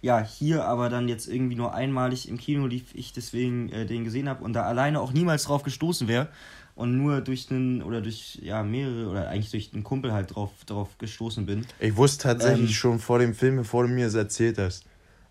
[0.00, 4.04] ja, hier aber dann jetzt irgendwie nur einmalig im Kino lief, ich deswegen äh, den
[4.04, 6.28] gesehen habe und da alleine auch niemals drauf gestoßen wäre.
[6.74, 10.52] Und nur durch einen, oder durch, ja, mehrere, oder eigentlich durch einen Kumpel halt drauf,
[10.64, 11.66] drauf gestoßen bin.
[11.80, 14.84] Ich wusste tatsächlich Ähm, schon vor dem Film, bevor du mir es erzählt hast.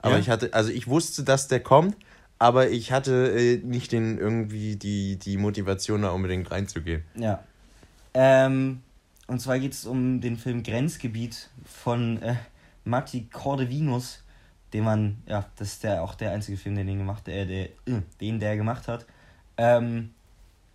[0.07, 0.21] Aber Ja?
[0.21, 1.95] ich hatte, also ich wusste, dass der kommt,
[2.39, 7.03] aber ich hatte äh, nicht den irgendwie die, die Motivation, da unbedingt reinzugehen.
[7.15, 7.43] Ja.
[8.13, 8.81] Ähm,
[9.27, 12.35] und zwar geht es um den Film Grenzgebiet von äh,
[12.85, 14.23] Matti Cordevinus,
[14.73, 17.65] den man, ja, das ist der auch der einzige Film, den den gemacht, der, der,
[17.65, 19.05] äh, den der gemacht hat.
[19.57, 20.11] Ähm,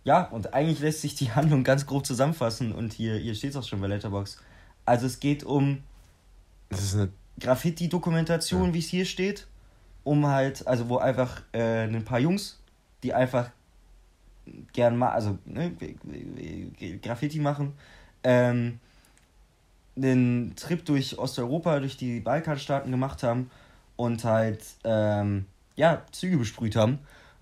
[0.03, 3.55] ja, und eigentlich lässt sich die Handlung ganz grob zusammenfassen und hier, hier steht es
[3.55, 4.37] auch schon bei Letterbox.
[4.85, 5.81] Also es geht um
[6.69, 7.09] Das ist eine.
[7.39, 8.73] Graffiti-Dokumentation, Ja.
[8.73, 9.47] wie es hier steht,
[10.03, 12.59] um halt, also wo einfach äh, ein paar Jungs,
[13.03, 13.49] die einfach
[14.73, 15.71] gern mal, also ne,
[17.01, 17.73] Graffiti machen,
[18.23, 18.79] ähm,
[19.95, 23.49] einen Trip durch Osteuropa, durch die Balkanstaaten gemacht haben
[23.95, 26.99] und halt, ähm, ja, Züge besprüht haben.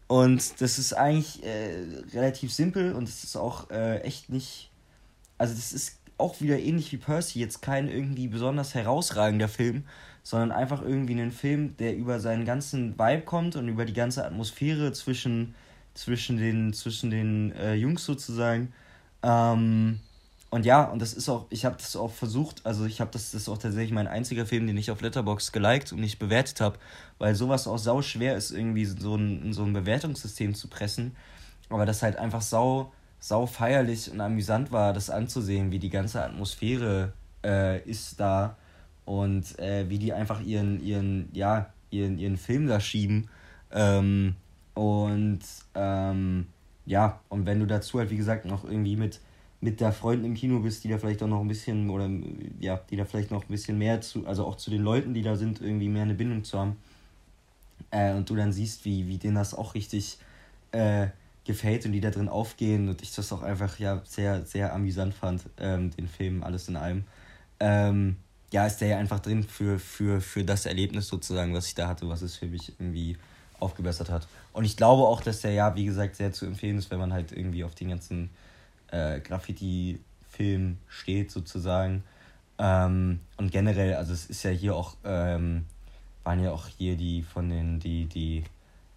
[0.07, 4.69] Und das ist eigentlich äh, relativ simpel und es ist auch äh, echt nicht,
[5.37, 9.83] also das ist auch wieder ähnlich wie Percy, jetzt kein irgendwie besonders herausragender Film,
[10.23, 14.25] sondern einfach irgendwie ein Film, der über seinen ganzen Vibe kommt und über die ganze
[14.25, 15.55] Atmosphäre zwischen,
[15.93, 18.71] zwischen den, zwischen den äh, Jungs sozusagen.
[19.23, 19.99] Ähm,
[20.51, 23.31] und ja, und das ist auch, ich habe das auch versucht, also ich habe das,
[23.31, 26.59] das ist auch tatsächlich mein einziger Film, den ich auf Letterbox geliked und nicht bewertet
[26.59, 26.77] habe,
[27.19, 31.15] weil sowas auch sau schwer ist, irgendwie so ein, in so ein Bewertungssystem zu pressen.
[31.69, 36.23] Aber das halt einfach sau, sau feierlich und amüsant war, das anzusehen, wie die ganze
[36.23, 37.13] Atmosphäre
[37.45, 38.57] äh, ist da
[39.05, 43.29] und äh, wie die einfach ihren, ihren, ja, ihren, ihren Film da schieben.
[43.71, 44.35] Ähm,
[44.73, 45.39] und
[45.75, 46.47] ähm,
[46.87, 49.19] ja, und wenn du dazu halt, wie gesagt, noch irgendwie mit,
[49.59, 52.09] mit der Freundin im Kino bist, die da vielleicht auch noch ein bisschen, oder
[52.59, 55.21] ja, die da vielleicht noch ein bisschen mehr zu, also auch zu den Leuten, die
[55.21, 56.77] da sind, irgendwie mehr eine Bindung zu haben.
[57.91, 60.17] Äh, und du dann siehst, wie, wie denen das auch richtig
[60.71, 61.07] äh,
[61.51, 65.13] gefällt und die da drin aufgehen und ich das auch einfach ja sehr, sehr amüsant
[65.13, 67.03] fand, ähm, den Film, alles in allem.
[67.59, 68.17] Ähm,
[68.51, 71.87] ja, ist der ja einfach drin für, für, für das Erlebnis sozusagen, was ich da
[71.87, 73.17] hatte, was es für mich irgendwie
[73.59, 74.27] aufgebessert hat.
[74.53, 77.13] Und ich glaube auch, dass der ja, wie gesagt, sehr zu empfehlen ist, wenn man
[77.13, 78.29] halt irgendwie auf den ganzen
[78.91, 82.03] äh, Graffiti-Film steht, sozusagen.
[82.57, 85.65] Ähm, und generell, also es ist ja hier auch, ähm,
[86.23, 88.43] waren ja auch hier die von den, die, die,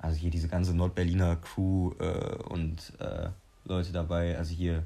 [0.04, 3.28] also hier diese ganze Nordberliner Crew äh, und äh,
[3.64, 4.84] Leute dabei, also hier,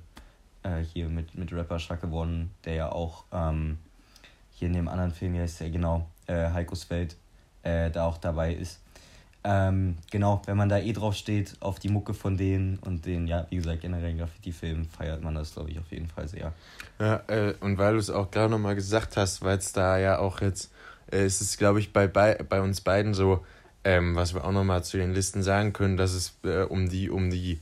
[0.63, 3.79] äh, hier mit, mit Rapper Schacke One, der ja auch ähm,
[4.53, 7.17] hier in dem anderen Film, hier ist ja genau, äh, Heikos Feld,
[7.65, 8.81] äh, da auch dabei ist.
[9.43, 13.27] Ähm, genau, wenn man da eh drauf steht, auf die Mucke von denen und den,
[13.27, 16.53] ja, wie gesagt, generellen Graffiti-Filmen, feiert man das, glaube ich, auf jeden Fall sehr.
[17.01, 20.19] Ja, äh, und weil du es auch gerade nochmal gesagt hast, weil es da ja
[20.19, 20.71] auch jetzt,
[21.11, 23.45] äh, ist es, glaube ich, bei, bei uns beiden so,
[23.85, 27.11] ähm, was wir auch nochmal zu den Listen sagen können, dass es äh, um die,
[27.11, 27.61] um die,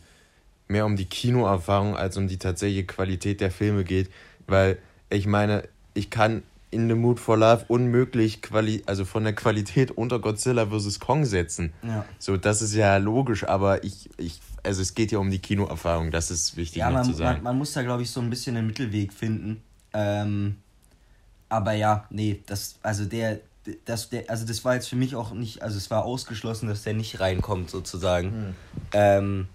[0.68, 4.10] mehr um die Kinoerfahrung als um die tatsächliche Qualität der Filme geht,
[4.46, 4.78] weil
[5.10, 9.92] ich meine, ich kann in the Mood for Love unmöglich quali also von der Qualität
[9.92, 10.98] unter Godzilla vs.
[11.00, 11.72] Kong setzen.
[11.82, 12.04] Ja.
[12.18, 16.10] So, das ist ja logisch, aber ich, ich, also es geht ja um die Kinoerfahrung,
[16.10, 17.36] das ist wichtig ja, man, zu sagen.
[17.36, 19.62] Man, man muss da, glaube ich, so ein bisschen einen Mittelweg finden.
[19.94, 20.56] Ähm,
[21.48, 23.40] aber ja, nee, das, also der,
[23.84, 26.82] das, der, also das war jetzt für mich auch nicht, also es war ausgeschlossen, dass
[26.82, 28.30] der nicht reinkommt, sozusagen.
[28.30, 28.54] Hm.
[28.92, 29.48] Ähm,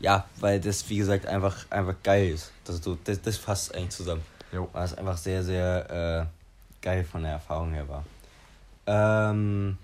[0.00, 2.52] ja, weil das, wie gesagt, einfach, einfach geil ist.
[2.64, 4.22] Das, das, das fasst eigentlich zusammen.
[4.52, 4.68] Jo.
[4.72, 6.44] Weil es einfach sehr, sehr, äh,
[6.84, 8.04] geil von der Erfahrung her war.
[8.86, 9.78] Ähm,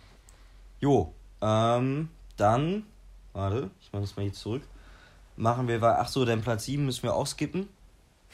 [0.80, 2.84] jo, ähm, dann,
[3.32, 4.62] warte, ich mache das mal hier zurück.
[5.36, 7.68] Machen wir, ach so, dein Platz 7 müssen wir auch skippen.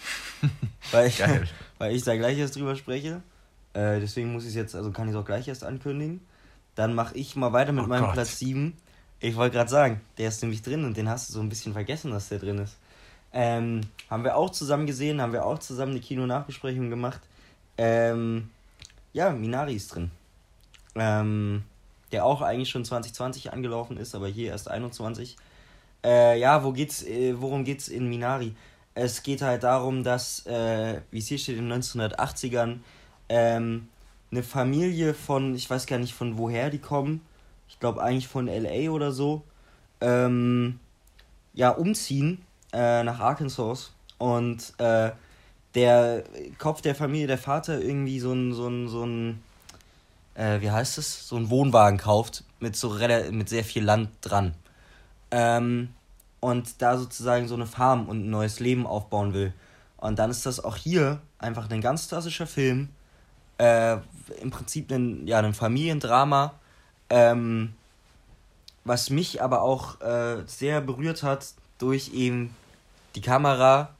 [0.90, 1.22] weil, ich,
[1.78, 3.22] weil ich da gleich erst drüber spreche.
[3.76, 6.20] Äh, deswegen muss ich es jetzt, also kann ich es auch gleich erst ankündigen.
[6.74, 8.14] Dann mache ich mal weiter mit oh meinem Gott.
[8.14, 8.74] Platz 7.
[9.20, 11.74] Ich wollte gerade sagen, der ist nämlich drin und den hast du so ein bisschen
[11.74, 12.76] vergessen, dass der drin ist.
[13.34, 17.20] Ähm, haben wir auch zusammen gesehen, haben wir auch zusammen eine Kino-Nachbesprechung gemacht.
[17.76, 18.48] Ähm,
[19.12, 20.10] ja, Minari ist drin.
[20.94, 21.64] Ähm,
[22.12, 25.36] der auch eigentlich schon 2020 angelaufen ist, aber hier erst 21.
[26.02, 28.54] Äh, ja, wo geht's, äh, worum geht's in Minari?
[28.94, 32.78] Es geht halt darum, dass, äh, wie es hier steht, in den 1980ern
[33.28, 33.88] ähm,
[34.30, 37.20] eine Familie von, ich weiß gar nicht von woher die kommen,
[37.68, 39.42] ich glaube eigentlich von LA oder so,
[40.00, 40.78] ähm,
[41.54, 45.10] ja, umziehen äh, nach Arkansas und äh,
[45.74, 46.24] der
[46.58, 49.42] Kopf der Familie, der Vater irgendwie so ein, so ein, so ein,
[50.34, 52.98] äh, wie heißt es, so ein Wohnwagen kauft mit so
[53.30, 54.54] mit sehr viel Land dran.
[55.30, 55.90] Ähm,
[56.40, 59.52] und da sozusagen so eine Farm und ein neues Leben aufbauen will.
[59.96, 62.90] Und dann ist das auch hier einfach ein ganz klassischer Film.
[63.58, 63.98] Äh,
[64.40, 66.54] Im Prinzip ein, ja, ein Familiendrama.
[67.08, 67.74] Ähm,
[68.84, 72.54] was mich aber auch äh, sehr berührt hat durch eben
[73.14, 73.90] die Kamera,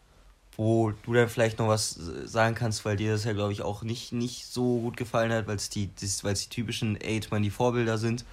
[0.56, 1.90] wo du dann vielleicht noch was
[2.24, 5.46] sagen kannst, weil dir das ja, glaube ich, auch nicht, nicht so gut gefallen hat,
[5.46, 8.24] weil es die, die typischen Eight-Man die Vorbilder sind.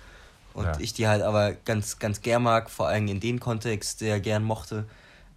[0.54, 0.80] Und ja.
[0.80, 4.44] ich die halt aber ganz, ganz gern mag, vor allem in dem Kontext, der gern
[4.44, 4.86] mochte.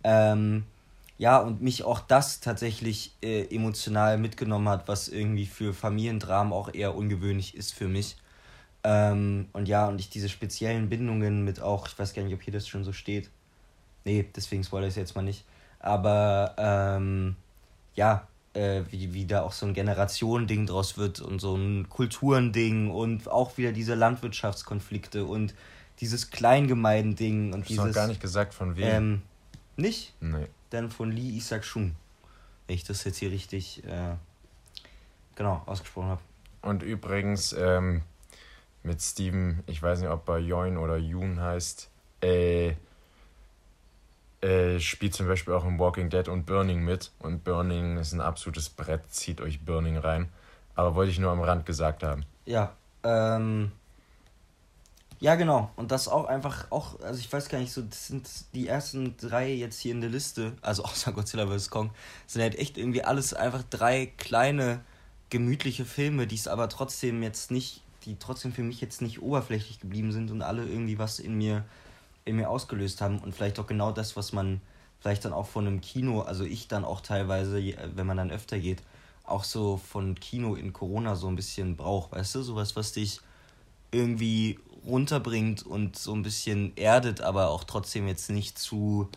[0.04, 0.64] Ähm,
[1.18, 6.72] ja, und mich auch das tatsächlich äh, emotional mitgenommen hat, was irgendwie für Familiendramen auch
[6.72, 8.16] eher ungewöhnlich ist für mich.
[8.84, 12.42] Ähm, und ja, und ich diese speziellen Bindungen mit auch, ich weiß gar nicht, ob
[12.42, 13.30] hier das schon so steht.
[14.04, 15.44] Nee, deswegen spoilere ich es jetzt mal nicht
[15.86, 17.36] aber ähm,
[17.94, 22.90] ja, äh, wie, wie da auch so ein Generationending draus wird und so ein Kulturending
[22.90, 25.54] und auch wieder diese Landwirtschaftskonflikte und
[26.00, 27.84] dieses Kleingemeindending und dieses.
[27.84, 28.84] noch gar nicht gesagt von wem.
[28.84, 29.22] Ähm,
[29.76, 30.14] nicht?
[30.20, 30.48] Nee.
[30.70, 31.96] Dann von Lee Isaac Chung.
[32.66, 34.16] Wenn ich das jetzt hier richtig äh,
[35.34, 36.20] genau ausgesprochen habe.
[36.62, 38.02] Und übrigens ähm,
[38.82, 41.88] mit Steven, ich weiß nicht, ob er Join oder Yoon heißt,
[42.22, 42.74] äh,
[44.40, 47.10] äh, spielt zum Beispiel auch in Walking Dead und Burning mit.
[47.20, 50.28] Und Burning ist ein absolutes Brett, zieht euch Burning rein.
[50.74, 52.24] Aber wollte ich nur am Rand gesagt haben.
[52.44, 53.72] Ja, ähm.
[55.18, 55.70] Ja, genau.
[55.76, 59.16] Und das auch einfach, auch, also ich weiß gar nicht, so, das sind die ersten
[59.16, 61.70] drei jetzt hier in der Liste, also außer Godzilla vs.
[61.70, 61.90] Kong,
[62.26, 64.80] sind halt echt irgendwie alles einfach drei kleine,
[65.30, 69.80] gemütliche Filme, die es aber trotzdem jetzt nicht, die trotzdem für mich jetzt nicht oberflächlich
[69.80, 71.64] geblieben sind und alle irgendwie was in mir
[72.26, 74.60] in mir ausgelöst haben und vielleicht auch genau das, was man
[75.00, 77.62] vielleicht dann auch von einem Kino, also ich dann auch teilweise,
[77.94, 78.82] wenn man dann öfter geht,
[79.24, 83.20] auch so von Kino in Corona so ein bisschen braucht, weißt du, sowas, was dich
[83.92, 89.10] irgendwie runterbringt und so ein bisschen erdet, aber auch trotzdem jetzt nicht zu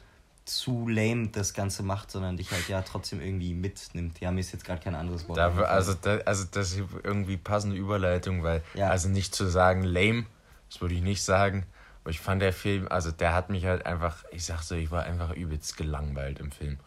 [0.50, 4.20] zu lame das Ganze macht, sondern dich halt ja trotzdem irgendwie mitnimmt.
[4.20, 5.38] Ja, mir ist jetzt gerade kein anderes Wort.
[5.38, 8.90] Da, also, da, also das ist irgendwie passende Überleitung, weil, ja.
[8.90, 10.26] also nicht zu sagen lame,
[10.68, 11.66] das würde ich nicht sagen,
[12.04, 14.90] aber ich fand der Film, also der hat mich halt einfach, ich sag so, ich
[14.90, 16.80] war einfach übelst gelangweilt im Film.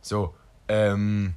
[0.00, 0.34] So,
[0.68, 1.34] ähm,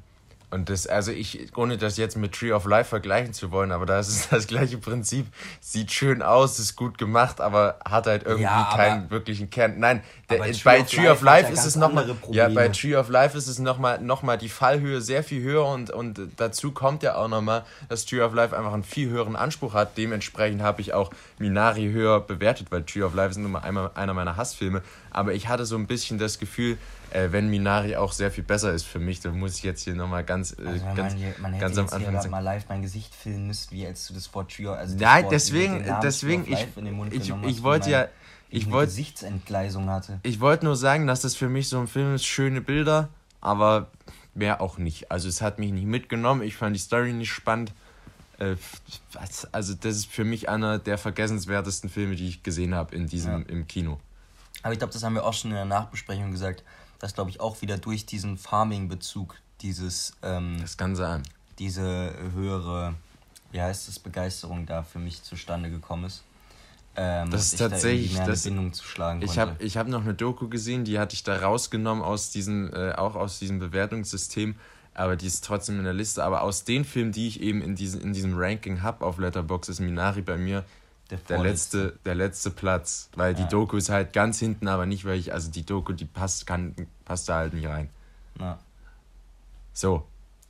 [0.52, 3.86] und das, also ich, ohne das jetzt mit Tree of Life vergleichen zu wollen, aber
[3.86, 5.28] da ist es das gleiche Prinzip.
[5.60, 9.80] Sieht schön aus, ist gut gemacht, aber hat halt irgendwie ja, keinen wirklichen Kern.
[9.80, 13.10] Nein, der, Tree bei of Tree of Life, ist es nochmal, ja, bei Tree of
[13.10, 17.04] Life ist es nochmal, noch mal die Fallhöhe sehr viel höher und, und dazu kommt
[17.04, 19.98] ja auch nochmal, dass Tree of Life einfach einen viel höheren Anspruch hat.
[19.98, 24.38] Dementsprechend habe ich auch Minari höher bewertet, weil Tree of Life ist immer einer meiner
[24.38, 24.82] Hassfilme.
[25.16, 26.78] Aber ich hatte so ein bisschen das Gefühl,
[27.12, 29.96] äh, wenn Minari auch sehr viel besser ist für mich, dann muss ich jetzt hier
[29.96, 32.82] nochmal ganz, äh, also ganz, man, man hätte ganz am Anfang hier mal live mein
[32.82, 36.68] Gesicht filmen müssen, wie als du das Wort Trio, also Nein, Wort, deswegen, deswegen, ich,
[37.12, 38.10] ich, ich wollte ja,
[38.50, 40.20] ich wollte Gesichtsentgleisung hatte.
[40.24, 43.08] Ich wollte nur sagen, dass das für mich so ein Film ist, schöne Bilder,
[43.40, 43.88] aber
[44.34, 45.12] mehr auch nicht.
[45.12, 47.72] Also es hat mich nicht mitgenommen, ich fand die Story nicht spannend.
[48.38, 48.58] Äh,
[49.54, 53.44] also das ist für mich einer der vergessenswertesten Filme, die ich gesehen habe in diesem
[53.44, 53.48] ja.
[53.48, 53.98] im Kino.
[54.66, 56.64] Aber ich glaube, das haben wir auch schon in der Nachbesprechung gesagt
[57.00, 60.14] dass, glaube ich, auch wieder durch diesen Farming-Bezug dieses.
[60.24, 61.24] Ähm, das kann sein.
[61.60, 62.96] Diese höhere,
[63.52, 66.24] wie heißt das, Begeisterung da für mich zustande gekommen ist.
[66.96, 70.14] Ähm, das ist tatsächlich da das, Bindung zu schlagen Ich habe ich hab noch eine
[70.14, 74.56] Doku gesehen, die hatte ich da rausgenommen aus diesem, äh, auch aus diesem Bewertungssystem,
[74.94, 76.24] aber die ist trotzdem in der Liste.
[76.24, 79.68] Aber aus den Filmen, die ich eben in, diesen, in diesem Ranking habe auf Letterbox,
[79.70, 80.64] ist Minari bei mir
[81.10, 83.10] der, der, letzte, der letzte Platz.
[83.16, 83.44] Weil ja.
[83.44, 86.48] die Doku ist halt ganz hinten, aber nicht, weil ich, also die Doku, die passt,
[86.48, 87.90] kann, passt da halt nicht rein.
[88.40, 88.60] Ja.
[89.74, 90.08] So.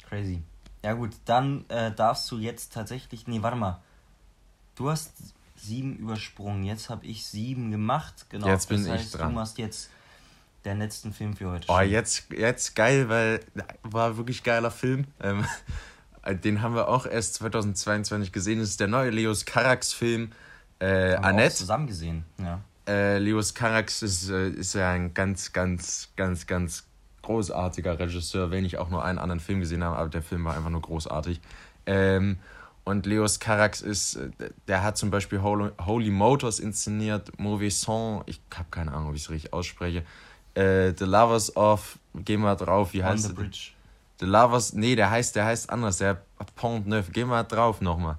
[0.08, 0.42] Crazy.
[0.84, 3.82] Ja gut, dann äh, darfst du jetzt tatsächlich, nee, warte mal.
[4.76, 5.12] Du hast
[5.56, 8.28] sieben übersprungen, jetzt habe ich sieben gemacht.
[8.30, 8.48] Genau.
[8.48, 9.30] Jetzt bin das heißt, ich dran.
[9.30, 9.90] Du machst jetzt
[10.64, 11.66] den letzten Film für heute.
[11.70, 13.40] Oh, jetzt, jetzt geil, weil
[13.84, 15.06] war wirklich geiler Film.
[15.22, 15.46] Ähm,
[16.44, 18.60] den haben wir auch erst 2022 gesehen.
[18.60, 20.32] Das ist der neue Leos Carax-Film
[20.80, 21.56] äh, Annette.
[21.56, 22.60] Zusammen gesehen, ja.
[22.88, 26.84] Äh, Leos Carax ist, äh, ist ja ein ganz, ganz, ganz, ganz
[27.24, 30.56] großartiger Regisseur, wenn ich auch nur einen anderen Film gesehen habe, aber der Film war
[30.56, 31.42] einfach nur großartig.
[31.88, 32.38] Ähm,
[32.84, 34.30] und Leos Carax ist, äh,
[34.68, 39.24] der hat zum Beispiel Holy, Motors inszeniert, Mauvais Son, ich habe keine Ahnung, ob ich
[39.24, 40.04] es richtig ausspreche.
[40.54, 43.32] Äh, the Lovers of, geh mal drauf, wie heißt der?
[43.32, 43.72] On the Bridge.
[44.20, 46.22] The Lovers, nee, der heißt, der heißt anders, der
[46.56, 48.18] Pont Neuf, geh mal drauf nochmal.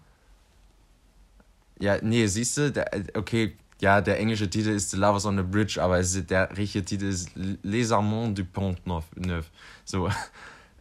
[1.78, 5.42] Ja, nee, siehst du, der, okay, ja, der englische Titel ist The Lovers on the
[5.42, 9.04] Bridge, aber es der richtige Titel ist Les Amants du Pont Neuf.
[9.84, 10.10] So.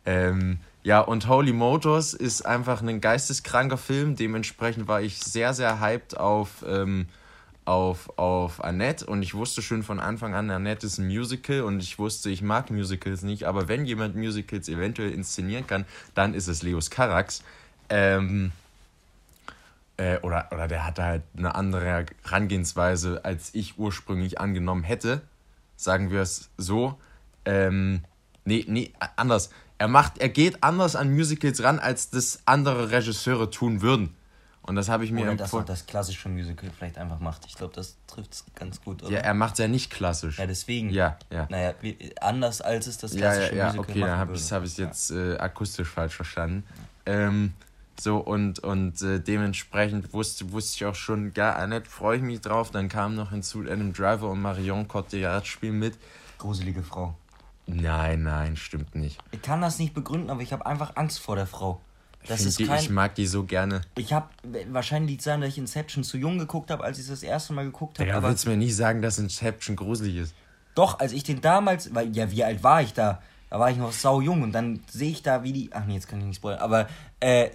[0.07, 4.15] Ähm, ja, und Holy Motors ist einfach ein geisteskranker Film.
[4.15, 7.07] Dementsprechend war ich sehr, sehr hyped auf, ähm,
[7.65, 9.07] auf, auf Annette.
[9.07, 11.61] Und ich wusste schon von Anfang an, Annette ist ein Musical.
[11.61, 13.45] Und ich wusste, ich mag Musicals nicht.
[13.45, 17.41] Aber wenn jemand Musicals eventuell inszenieren kann, dann ist es Leos Carax.
[17.89, 18.51] Ähm,
[19.97, 25.21] äh, oder, oder der hatte halt eine andere Herangehensweise, als ich ursprünglich angenommen hätte.
[25.75, 26.97] Sagen wir es so.
[27.45, 28.01] Ähm,
[28.43, 29.49] nee, nee, anders.
[29.77, 34.15] Er macht, er geht anders an Musicals ran, als das andere Regisseure tun würden.
[34.67, 37.45] Und das habe ich mir Oder dass er das klassische Musical vielleicht einfach macht.
[37.45, 39.03] Ich glaube, das trifft es ganz gut.
[39.03, 39.11] Oder?
[39.11, 40.39] Ja, er macht es ja nicht klassisch.
[40.39, 40.89] Ja, deswegen.
[40.89, 41.45] Ja, ja.
[41.51, 41.73] Naja,
[42.19, 45.11] anders als es das klassische ja, ja, ja, Musical Okay, dann habe ich es jetzt
[45.11, 46.63] äh, akustisch falsch verstanden.
[47.05, 47.53] Ähm,
[47.99, 52.41] so, und, und äh, dementsprechend wusste, wusste ich auch schon, ja, Annette, freue ich mich
[52.41, 52.71] drauf.
[52.71, 55.97] Dann kam noch hinzu Adam Driver und Marion Cotillard spielen mit.
[56.37, 57.15] Gruselige Frau.
[57.67, 59.19] Nein, nein, stimmt nicht.
[59.31, 61.81] Ich kann das nicht begründen, aber ich habe einfach Angst vor der Frau.
[62.27, 63.81] Das ist die, kein, ich mag die so gerne.
[63.95, 64.29] Ich habe
[64.69, 67.65] wahrscheinlich liegt sein, dass ich Inception zu jung geguckt habe, als ich das erste Mal
[67.65, 68.09] geguckt habe.
[68.09, 70.35] Ja, aber willst du mir nicht sagen, dass Inception gruselig ist?
[70.73, 73.21] Doch, als ich den damals, weil ja, wie alt war ich da?
[73.49, 75.69] Da war ich noch sau jung und dann sehe ich da, wie die.
[75.71, 76.59] Ach nee, jetzt kann ich nicht spoilern.
[76.59, 76.87] Aber
[77.19, 77.51] äh,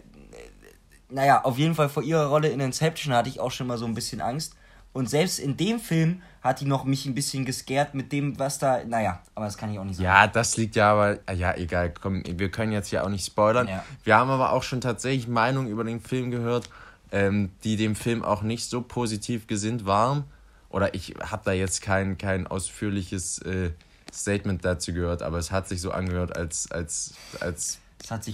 [1.10, 3.86] naja, auf jeden Fall vor ihrer Rolle in Inception hatte ich auch schon mal so
[3.86, 4.54] ein bisschen Angst.
[4.92, 8.58] Und selbst in dem Film hat die noch mich ein bisschen gescared mit dem, was
[8.58, 8.82] da.
[8.84, 10.06] Naja, aber das kann ich auch nicht sagen.
[10.06, 11.18] Ja, das liegt ja aber.
[11.32, 13.68] Ja, egal, komm, wir können jetzt ja auch nicht spoilern.
[13.68, 13.84] Ja.
[14.02, 16.68] Wir haben aber auch schon tatsächlich Meinungen über den Film gehört,
[17.12, 20.24] ähm, die dem Film auch nicht so positiv gesinnt waren.
[20.70, 23.70] Oder ich habe da jetzt kein, kein ausführliches äh,
[24.12, 27.78] Statement dazu gehört, aber es hat sich so angehört, als, als, als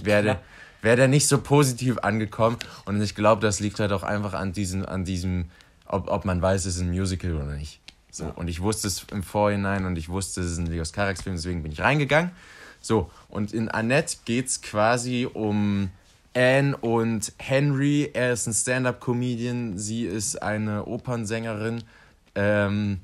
[0.03, 0.39] wäre
[0.87, 2.55] wäre der nicht so positiv angekommen.
[2.85, 5.49] Und ich glaube, das liegt halt auch einfach an diesem, an diesem
[5.85, 7.81] ob, ob man weiß, es ist ein Musical oder nicht.
[8.09, 8.29] So, ja.
[8.31, 11.61] Und ich wusste es im Vorhinein und ich wusste, es ist ein Leos Carax-Film, deswegen
[11.61, 12.31] bin ich reingegangen.
[12.79, 15.89] So, und in Annette geht es quasi um
[16.33, 18.09] Anne und Henry.
[18.13, 21.83] Er ist ein Stand-up-Comedian, sie ist eine Opernsängerin.
[22.33, 23.01] Ähm,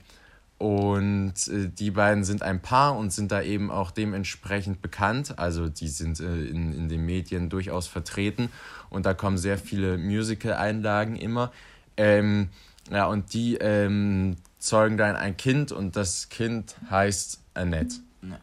[0.63, 5.37] und äh, die beiden sind ein Paar und sind da eben auch dementsprechend bekannt.
[5.37, 8.47] Also die sind äh, in, in den Medien durchaus vertreten
[8.89, 11.51] und da kommen sehr viele Musical-Einlagen immer.
[11.97, 12.47] Ähm,
[12.89, 17.97] ja, und die ähm, zeugen dann ein Kind und das Kind heißt Annette.
[18.21, 18.39] Ja.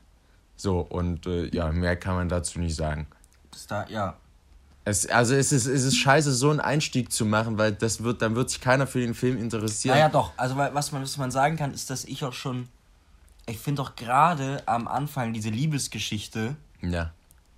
[0.57, 3.07] So, und äh, ja, mehr kann man dazu nicht sagen.
[3.51, 4.19] Das da, ja.
[4.91, 8.23] Es, also es ist, es ist scheiße, so einen Einstieg zu machen, weil das wird,
[8.23, 9.95] dann wird sich keiner für den Film interessieren.
[9.95, 10.33] Naja, doch.
[10.37, 12.69] Also was man, was man sagen kann, ist, dass ich auch schon.
[13.47, 17.11] Ich finde doch gerade am Anfang diese Liebesgeschichte ja.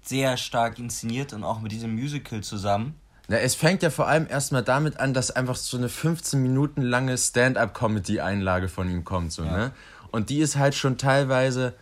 [0.03, 2.95] sehr stark inszeniert und auch mit diesem Musical zusammen.
[3.29, 6.83] Na, es fängt ja vor allem erstmal damit an, dass einfach so eine 15 Minuten
[6.83, 9.33] lange Stand-up-Comedy-Einlage von ihm kommt.
[9.33, 9.57] So, ja.
[9.57, 9.73] ne?
[10.11, 11.75] Und die ist halt schon teilweise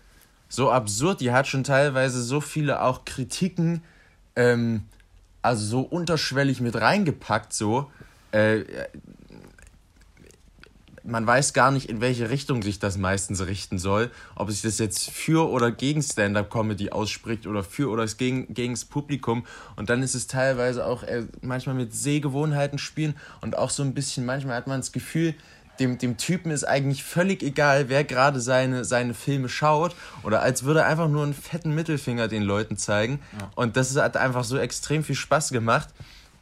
[0.48, 3.82] so absurd, die hat schon teilweise so viele auch Kritiken,
[4.36, 4.84] ähm,
[5.42, 7.90] also so unterschwellig mit reingepackt, so.
[8.32, 8.64] Äh,
[11.02, 14.10] man weiß gar nicht, in welche Richtung sich das meistens richten soll.
[14.36, 18.84] Ob sich das jetzt für oder gegen Stand-up-Comedy ausspricht oder für oder gegen, gegen das
[18.84, 19.44] Publikum.
[19.76, 23.94] Und dann ist es teilweise auch äh, manchmal mit Sehgewohnheiten spielen und auch so ein
[23.94, 25.34] bisschen, manchmal hat man das Gefühl,
[25.80, 29.96] dem, dem Typen ist eigentlich völlig egal, wer gerade seine, seine Filme schaut.
[30.22, 33.20] Oder als würde er einfach nur einen fetten Mittelfinger den Leuten zeigen.
[33.38, 33.50] Ja.
[33.56, 35.88] Und das hat einfach so extrem viel Spaß gemacht.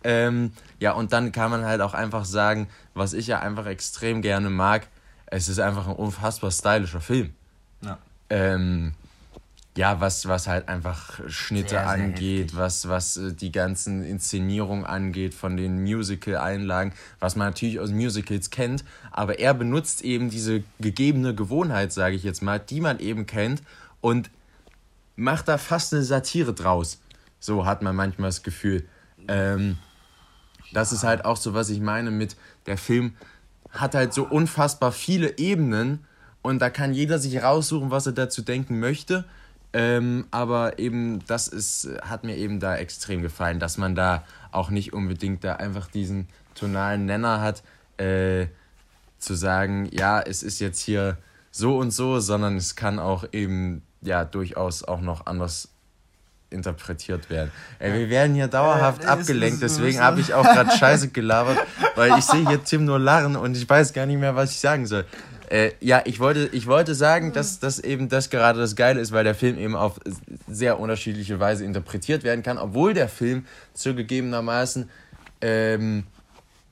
[0.05, 4.23] Ähm, ja, und dann kann man halt auch einfach sagen, was ich ja einfach extrem
[4.23, 4.87] gerne mag,
[5.27, 7.35] es ist einfach ein unfassbar stylischer Film.
[7.83, 7.99] Ja.
[8.31, 8.95] Ähm,
[9.79, 12.57] ja, was, was halt einfach Schnitte sehr, sehr angeht, heftig.
[12.57, 18.51] was, was äh, die ganzen Inszenierungen angeht von den Musical-Einlagen, was man natürlich aus Musicals
[18.51, 23.27] kennt, aber er benutzt eben diese gegebene Gewohnheit, sage ich jetzt mal, die man eben
[23.27, 23.63] kennt
[24.01, 24.31] und
[25.15, 27.01] macht da fast eine Satire draus.
[27.39, 28.85] So hat man manchmal das Gefühl.
[29.29, 29.79] Ähm,
[30.73, 33.15] das ist halt auch so, was ich meine mit der Film
[33.71, 36.05] hat halt so unfassbar viele Ebenen
[36.43, 39.25] und da kann jeder sich raussuchen, was er dazu denken möchte.
[39.73, 44.71] Ähm, aber eben, das ist, hat mir eben da extrem gefallen, dass man da auch
[44.71, 47.63] nicht unbedingt da einfach diesen tonalen Nenner hat,
[47.99, 48.47] äh,
[49.19, 51.19] zu sagen, ja, es ist jetzt hier
[51.51, 55.69] so und so, sondern es kann auch eben ja durchaus auch noch anders
[56.51, 57.51] interpretiert werden.
[57.79, 61.59] Ey, wir werden hier dauerhaft äh, abgelenkt, deswegen habe ich auch gerade Scheiße gelabert,
[61.95, 64.61] weil ich sehe hier Tim nur lachen und ich weiß gar nicht mehr, was ich
[64.61, 65.05] sagen soll.
[65.51, 69.13] Äh, ja, ich wollte, ich wollte sagen, dass das eben das gerade das Geile ist,
[69.13, 69.99] weil der Film eben auf
[70.47, 74.91] sehr unterschiedliche Weise interpretiert werden kann, obwohl der Film zugegebenermaßen
[75.41, 76.05] ähm,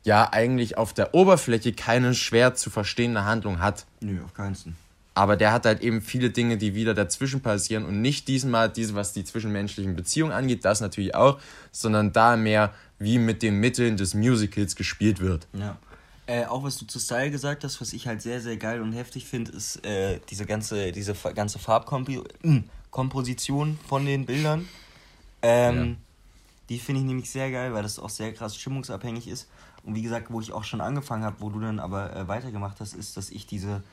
[0.04, 3.86] ja eigentlich auf der Oberfläche keine schwer zu verstehende Handlung hat.
[4.00, 4.74] Nö, auf keinen Fall.
[5.14, 8.94] Aber der hat halt eben viele Dinge, die wieder dazwischen passieren und nicht diesmal diese,
[8.94, 11.40] was die zwischenmenschlichen Beziehungen angeht, das natürlich auch,
[11.72, 15.46] sondern da mehr, wie mit den Mitteln des Musicals gespielt wird.
[15.54, 15.78] Ja.
[16.26, 18.92] Äh, auch was du zu Style gesagt hast, was ich halt sehr, sehr geil und
[18.92, 24.68] heftig finde, ist äh, diese ganze, diese ganze Farbkomposition von den Bildern.
[25.42, 25.86] Ähm, ja.
[26.68, 29.46] Die finde ich nämlich sehr geil, weil das auch sehr krass stimmungsabhängig ist.
[29.84, 32.80] Und wie gesagt, wo ich auch schon angefangen habe, wo du dann aber äh, weitergemacht
[32.80, 33.84] hast, ist, dass ich diese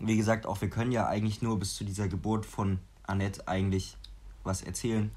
[0.00, 3.96] wie gesagt, auch wir können ja eigentlich nur bis zu dieser Geburt von Annette eigentlich
[4.42, 5.10] was erzählen.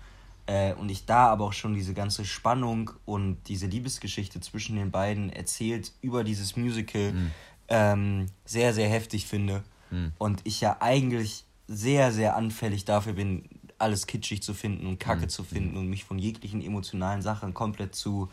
[0.45, 4.91] Äh, und ich da aber auch schon diese ganze Spannung und diese Liebesgeschichte zwischen den
[4.91, 7.31] beiden erzählt über dieses Musical mhm.
[7.69, 9.63] ähm, sehr, sehr heftig finde.
[9.89, 10.11] Mhm.
[10.17, 13.45] Und ich ja eigentlich sehr, sehr anfällig dafür bin,
[13.77, 15.29] alles kitschig zu finden und Kacke mhm.
[15.29, 18.29] zu finden und mich von jeglichen emotionalen Sachen komplett zu,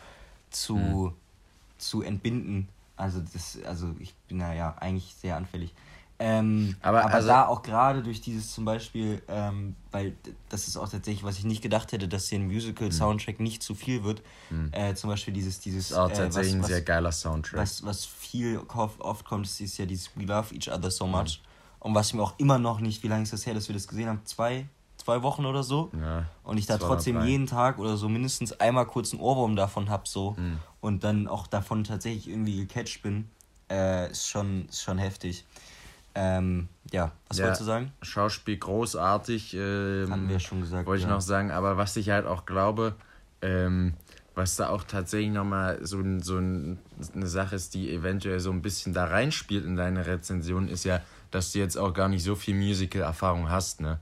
[0.50, 1.12] zu, mhm.
[1.78, 2.68] zu entbinden.
[2.96, 5.72] Also, das, also ich bin da ja eigentlich sehr anfällig.
[6.22, 10.14] Ähm, aber aber also, da auch gerade durch dieses zum Beispiel, ähm, weil
[10.50, 13.42] das ist auch tatsächlich, was ich nicht gedacht hätte, dass hier ein Musical-Soundtrack hm.
[13.42, 14.22] nicht zu viel wird.
[14.50, 14.68] Hm.
[14.72, 15.92] Äh, zum Beispiel dieses, dieses.
[15.92, 17.58] Ist auch äh, tatsächlich was, ein sehr geiler Soundtrack.
[17.58, 21.36] Was, was viel oft kommt, ist ja dieses We Love Each Other So Much.
[21.36, 21.88] Hm.
[21.88, 23.88] Und was mir auch immer noch nicht, wie lange ist das her, dass wir das
[23.88, 24.20] gesehen haben?
[24.24, 24.66] Zwei,
[24.98, 25.90] zwei Wochen oder so.
[25.98, 29.88] Ja, und ich da trotzdem jeden Tag oder so mindestens einmal kurz einen Ohrwurm davon
[29.88, 30.36] habe so.
[30.36, 30.58] Hm.
[30.82, 33.30] Und dann auch davon tatsächlich irgendwie gecatcht bin.
[33.70, 35.46] Äh, ist, schon, ist schon heftig.
[36.14, 37.92] Ähm, ja, was ja, wolltest du sagen?
[38.02, 39.54] Schauspiel großartig.
[39.54, 40.86] Ähm, Haben wir schon gesagt.
[40.86, 42.94] Wollte ich noch sagen, aber was ich halt auch glaube,
[43.42, 43.94] ähm,
[44.34, 46.78] was da auch tatsächlich nochmal so, so eine
[47.26, 51.00] Sache ist, die eventuell so ein bisschen da reinspielt in deine Rezension, ist ja,
[51.30, 53.98] dass du jetzt auch gar nicht so viel Musical-Erfahrung hast, ne?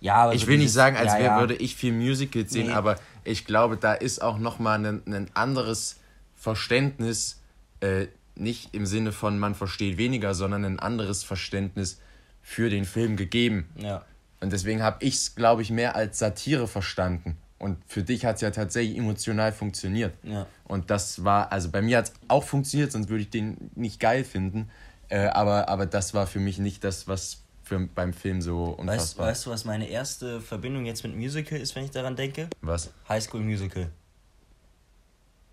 [0.00, 1.40] Ja, aber ich will nicht sagen, als ja, ja.
[1.40, 2.72] würde ich viel Musicals sehen, nee.
[2.72, 5.96] aber ich glaube, da ist auch nochmal ein, ein anderes
[6.36, 7.40] Verständnis
[7.80, 12.00] äh, nicht im Sinne von man versteht weniger, sondern ein anderes Verständnis
[12.42, 13.68] für den Film gegeben.
[13.76, 14.04] Ja.
[14.40, 17.36] Und deswegen habe ich es, glaube ich, mehr als Satire verstanden.
[17.58, 20.14] Und für dich hat es ja tatsächlich emotional funktioniert.
[20.22, 20.46] Ja.
[20.64, 24.00] Und das war, also bei mir hat es auch funktioniert, sonst würde ich den nicht
[24.00, 24.70] geil finden.
[25.10, 28.96] Äh, aber, aber das war für mich nicht das, was für, beim Film so unfassbar
[28.96, 32.48] Weißt, weißt du, was meine erste Verbindung jetzt mit Musical ist, wenn ich daran denke?
[32.62, 32.90] Was?
[33.08, 33.90] High School Musical.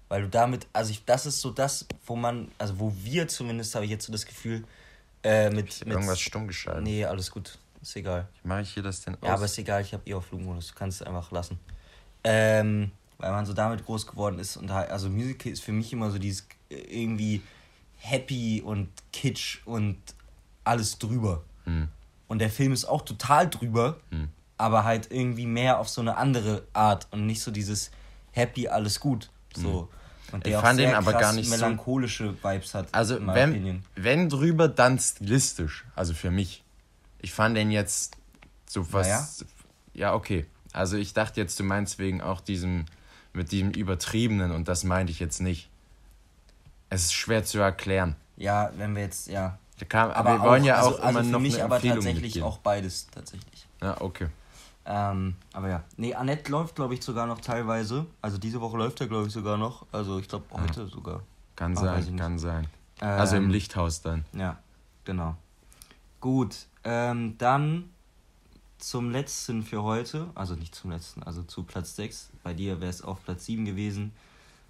[0.09, 3.75] Weil du damit, also ich, das ist so das, wo man, also wo wir zumindest,
[3.75, 4.63] habe ich jetzt so das Gefühl,
[5.23, 5.93] äh, mit, mit.
[5.93, 6.83] Irgendwas stumm geschaltet.
[6.83, 7.57] Nee, alles gut.
[7.81, 8.27] Ist egal.
[8.43, 9.21] Mache ich hier das denn aus?
[9.23, 11.59] Ja, aber ist egal, ich habe eh auf Flugmodus, du kannst es einfach lassen.
[12.23, 15.91] Ähm, weil man so damit groß geworden ist und halt, also Musical ist für mich
[15.93, 17.41] immer so dieses äh, irgendwie
[17.97, 19.97] happy und kitsch und
[20.63, 21.43] alles drüber.
[21.65, 21.87] Hm.
[22.27, 24.29] Und der Film ist auch total drüber, Hm.
[24.57, 27.91] aber halt irgendwie mehr auf so eine andere Art und nicht so dieses
[28.31, 29.29] happy, alles gut.
[29.55, 29.89] So.
[30.31, 30.53] Und Hm.
[30.53, 32.87] Ich fand den aber gar nicht so- melancholische Vibes hat.
[32.93, 33.83] Also, wenn, Opinion.
[33.95, 35.85] wenn drüber, dann stilistisch.
[35.95, 36.63] Also für mich.
[37.21, 38.15] Ich fand den jetzt
[38.67, 39.07] so was.
[39.07, 39.27] Naja.
[39.93, 40.45] Ja, okay.
[40.73, 42.85] Also ich dachte jetzt, du meinst wegen auch diesem,
[43.33, 45.69] mit diesem Übertriebenen und das meinte ich jetzt nicht.
[46.89, 48.15] Es ist schwer zu erklären.
[48.37, 49.57] Ja, wenn wir jetzt, ja.
[49.89, 52.21] Kam, Aber wir wollen auch, ja also, auch also immer für noch mich aber tatsächlich
[52.21, 52.47] mitgeben.
[52.47, 53.67] auch beides, tatsächlich.
[53.81, 54.27] Ja, okay.
[54.89, 55.83] Ähm, aber ja.
[55.97, 58.05] Nee, Annette läuft, glaube ich, sogar noch teilweise.
[58.21, 59.85] Also diese Woche läuft er, glaube ich, sogar noch.
[59.91, 61.21] Also ich glaube heute sogar.
[61.57, 62.67] Kann Ah, ich sein, kann sein.
[62.99, 64.23] also im Ähm, Lichthaus dann.
[64.31, 64.57] Ja,
[65.03, 65.35] genau.
[66.21, 67.89] Gut, ähm, dann
[68.77, 70.27] zum letzten für heute.
[70.35, 72.29] Also nicht zum letzten, also zu Platz 6.
[72.43, 74.13] Bei dir wäre es auf Platz 7 gewesen.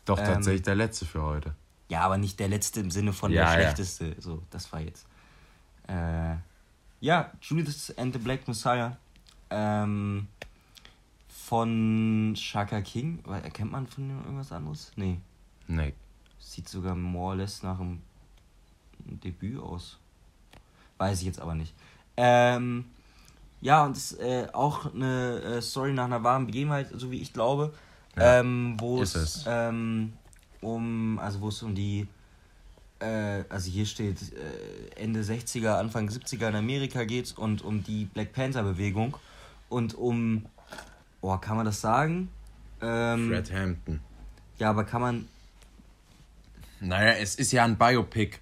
[0.06, 1.54] Doch ähm, tatsächlich der letzte für heute.
[1.90, 3.60] Ja, aber nicht der letzte im Sinne von Ja, der ja.
[3.60, 4.16] schlechteste.
[4.20, 5.06] So, das war jetzt.
[5.88, 6.36] Äh,
[7.02, 8.98] ja, Judas and the Black Messiah.
[9.50, 10.28] Ähm,
[11.48, 13.24] von Shaka King.
[13.26, 14.92] Erkennt man von dem irgendwas anderes?
[14.96, 15.20] Nee.
[15.68, 15.94] Nee.
[16.40, 18.02] Sieht sogar more or less nach einem
[19.00, 19.98] Debüt aus.
[20.98, 21.74] Weiß ich jetzt aber nicht.
[22.18, 22.86] Ähm,
[23.62, 27.22] ja, und es ist äh, auch eine äh, Story nach einer wahren Begebenheit, so wie
[27.22, 27.74] ich glaube.
[28.16, 29.46] Ja, ähm, wo es.
[29.48, 30.14] ähm,
[30.62, 32.08] um, also wo es um die,
[33.00, 38.06] äh, also hier steht äh, Ende 60er, Anfang 70er in Amerika geht und um die
[38.06, 39.16] Black Panther Bewegung
[39.70, 40.46] und um,
[41.22, 42.30] oh, kann man das sagen?
[42.82, 44.00] Ähm, Fred Hampton.
[44.60, 45.28] ja, aber kann man,
[46.80, 48.38] Naja, es ist ja ein Biopic.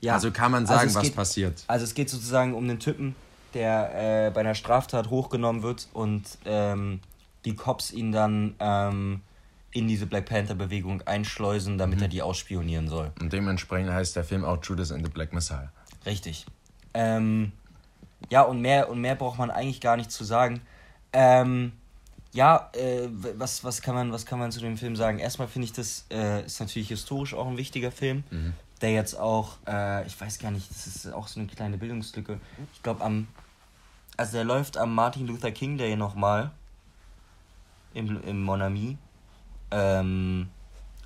[0.00, 0.14] ja.
[0.14, 1.64] Also kann man Also sagen, es was geht- passiert.
[1.68, 3.14] Also es geht sozusagen um den Typen,
[3.54, 7.00] der äh, bei einer Straftat hochgenommen wird und ähm,
[7.44, 9.20] die Cops ihn dann ähm,
[9.70, 13.12] in diese Black Panther Bewegung einschleusen, damit er die ausspionieren soll.
[13.20, 15.70] Und dementsprechend heißt der Film auch Judas and the Black Messiah.
[16.04, 16.46] Richtig.
[16.94, 17.52] Ähm,
[18.30, 20.60] ja, und mehr, und mehr braucht man eigentlich gar nicht zu sagen.
[21.12, 21.72] Ähm,
[22.32, 25.18] ja, äh, was, was, kann man, was kann man zu dem Film sagen?
[25.18, 28.22] Erstmal finde ich, das äh, ist natürlich historisch auch ein wichtiger Film,
[28.80, 32.38] der jetzt auch, äh, ich weiß gar nicht, das ist auch so eine kleine Bildungslücke.
[32.74, 33.28] Ich glaube, am,
[34.16, 36.50] also der läuft am Martin Luther King Day nochmal
[37.94, 38.98] im, im Monami.
[39.70, 40.48] Ähm,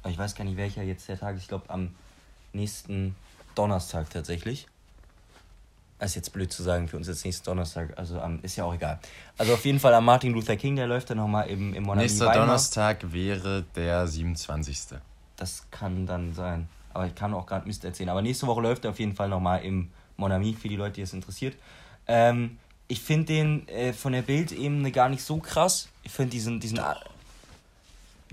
[0.02, 1.42] aber ich weiß gar nicht, welcher jetzt der Tag ist.
[1.42, 1.94] Ich glaube, am
[2.52, 3.14] nächsten
[3.54, 4.66] Donnerstag tatsächlich.
[6.04, 8.74] Ist jetzt blöd zu sagen, für uns jetzt nächsten Donnerstag, also am, ist ja auch
[8.74, 8.98] egal.
[9.38, 12.02] Also auf jeden Fall am Martin Luther King, der läuft dann nochmal im, im Monami
[12.02, 12.46] Nächster Weimar.
[12.46, 14.98] Donnerstag wäre der 27.
[15.36, 16.68] Das kann dann sein.
[16.92, 18.08] Aber ich kann auch gerade Mist erzählen.
[18.08, 21.02] Aber nächste Woche läuft er auf jeden Fall nochmal im Monami, für die Leute, die
[21.02, 21.54] es interessiert.
[22.06, 25.88] Ähm, ich finde den äh, von der Bildebene gar nicht so krass.
[26.02, 26.80] Ich finde diesen, diesen.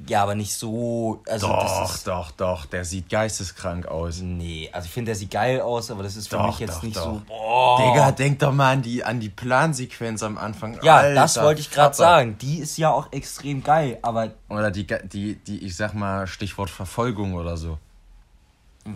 [0.08, 1.22] Ja, aber nicht so.
[1.28, 4.22] Also Doch, ist, doch, doch, der sieht geisteskrank aus.
[4.22, 6.78] Nee, also ich finde, der sieht geil aus, aber das ist für Doch, mich jetzt
[6.78, 7.04] doch, nicht doch.
[7.04, 7.22] so.
[7.28, 7.93] Boah.
[7.93, 10.80] Digga, denk doch mal an die, an die Plansequenz am Anfang.
[10.84, 12.38] Ja, Alter, das wollte ich gerade sagen.
[12.39, 14.32] Die ist ja auch extrem geil, aber.
[14.50, 17.78] Oder die, die, die, ich sag mal, Stichwort Verfolgung oder so.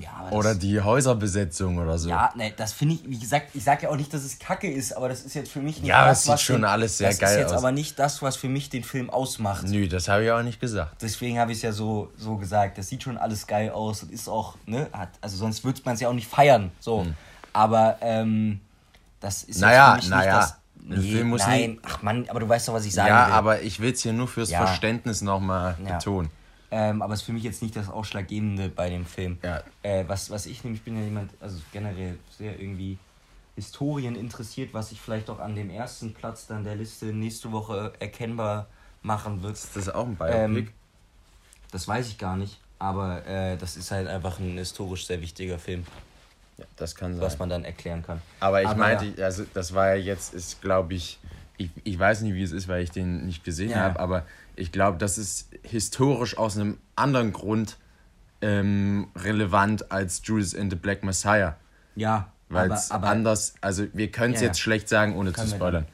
[0.02, 2.10] Ja, das, Oder die Häuserbesetzung oder so.
[2.10, 4.72] Ja, ne, das finde ich, wie gesagt, ich sage ja auch nicht, dass es kacke
[4.72, 6.66] ist, aber das ist jetzt für mich nicht Ja, das, es sieht was schon den,
[6.66, 7.58] alles sehr das geil ist jetzt aus.
[7.60, 9.64] aber nicht das, was für mich den Film ausmacht.
[9.68, 11.02] Nö, das habe ich auch nicht gesagt.
[11.02, 12.78] Deswegen habe ich es ja so, so gesagt.
[12.78, 15.96] Das sieht schon alles geil aus und ist auch, ne, hat, also sonst würde man
[15.96, 16.72] es ja auch nicht feiern.
[16.80, 17.06] So.
[17.54, 18.62] Aber ähm,
[19.20, 19.62] das ist Hm.
[19.62, 20.36] Naja, jetzt für mich naja.
[20.40, 20.58] nicht das.
[20.86, 23.34] Nee, nein, ach Mann, aber du weißt doch, was ich sagen ja, will.
[23.34, 24.66] aber ich will es hier nur fürs Ja.
[24.66, 25.94] Verständnis nochmal Ja.
[25.98, 26.30] betonen.
[26.76, 29.38] Ähm, aber es ist für mich jetzt nicht das Ausschlaggebende bei dem Film.
[29.44, 29.62] Ja.
[29.84, 32.98] Äh, was, was ich nämlich bin ja jemand, also generell sehr irgendwie
[33.56, 37.94] Historien interessiert, was sich vielleicht auch an dem ersten Platz dann der Liste nächste Woche
[38.00, 38.66] erkennbar
[39.04, 39.54] machen wird.
[39.54, 40.72] Ist das auch ein Ähm, Biopic?
[41.72, 45.60] Das weiß ich gar nicht, aber äh, das ist halt einfach ein historisch sehr wichtiger
[45.60, 45.86] Film,
[46.58, 47.22] ja, das kann sein.
[47.22, 48.20] was man dann erklären kann.
[48.40, 51.20] Aber ich Aber meinte, also das war ja jetzt, ist glaube ich,
[51.58, 53.78] ich, ich weiß nicht, wie es ist, weil ich den nicht gesehen Ja.
[53.84, 54.26] habe, aber
[54.56, 57.78] ich glaube, das ist historisch aus einem anderen Grund
[58.42, 61.56] ähm, relevant als Judas and the Black Messiah.
[61.96, 64.64] Ja, Weil es anders, also wir können es Ja, jetzt ja.
[64.64, 65.86] schlecht sagen, ohne zu Können wir spoilern.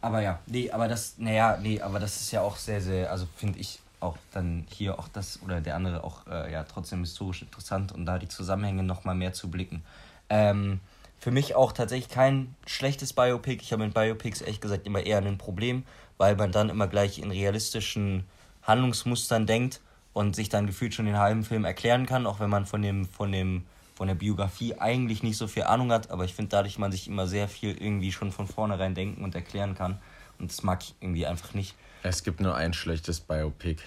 [0.00, 3.26] aber ja, nee, aber das, naja, nee, aber das ist ja auch sehr, sehr, also
[3.36, 7.40] finde ich auch dann hier auch das oder der andere auch äh, ja trotzdem historisch
[7.42, 9.82] interessant und da die Zusammenhänge nochmal mehr zu blicken.
[10.28, 10.80] Ähm,
[11.24, 13.62] für mich auch tatsächlich kein schlechtes Biopic.
[13.62, 15.84] Ich habe mit Biopics ehrlich gesagt immer eher ein Problem,
[16.18, 18.24] weil man dann immer gleich in realistischen
[18.62, 19.80] Handlungsmustern denkt
[20.12, 23.06] und sich dann gefühlt schon den halben Film erklären kann, auch wenn man von dem,
[23.06, 23.64] von dem,
[23.94, 26.10] von der Biografie eigentlich nicht so viel Ahnung hat.
[26.10, 29.34] Aber ich finde, dadurch man sich immer sehr viel irgendwie schon von vornherein denken und
[29.34, 29.98] erklären kann.
[30.38, 31.74] Und das mag ich irgendwie einfach nicht.
[32.02, 33.80] Es gibt nur ein schlechtes Biopic.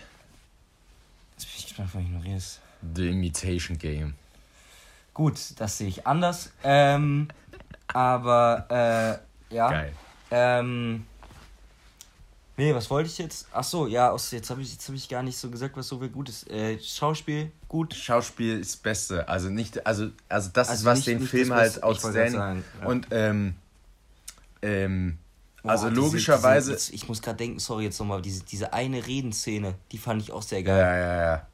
[1.36, 2.62] Das bin ich einfach ignorierst.
[2.96, 4.16] The Imitation Game.
[5.18, 6.52] Gut, das sehe ich anders.
[6.64, 7.28] Ähm,
[7.88, 9.70] aber äh, ja.
[9.72, 9.94] Geil.
[10.30, 11.06] Ähm,
[12.56, 13.48] nee, was wollte ich jetzt?
[13.52, 15.88] Ach so, ja, aus, jetzt habe ich, jetzt hab ich gar nicht so gesagt, was
[15.88, 16.48] so viel gut ist.
[16.52, 17.96] Äh, Schauspiel, gut.
[17.96, 19.28] Schauspiel ist das Beste.
[19.28, 22.34] Also nicht, also, also das Also ist, was nicht- den nicht Film halt outstanding.
[22.34, 22.88] sagen, ja.
[22.88, 23.56] Und ähm,
[24.62, 25.18] ähm,
[25.64, 26.74] also Boah, diese- logischerweise.
[26.74, 30.32] Diese, ich muss gerade denken, sorry, jetzt nochmal, diese, diese eine Redenszene, die fand ich
[30.32, 30.78] auch sehr geil.
[30.78, 31.48] ja, ja, ja.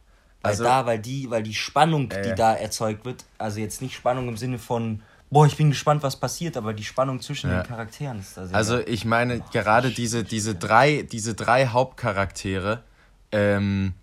[0.43, 3.81] Weil Also, da, weil die, weil die Spannung, Ja, die da erzeugt wird, also jetzt
[3.81, 7.49] nicht Spannung im Sinne von, boah, ich bin gespannt, was passiert, aber die Spannung zwischen
[7.49, 7.61] Ja.
[7.61, 12.83] den Charakteren ist da sehr also ich meine, gerade diese, diese, drei, diese drei Hauptcharaktere
[13.31, 13.93] ähm,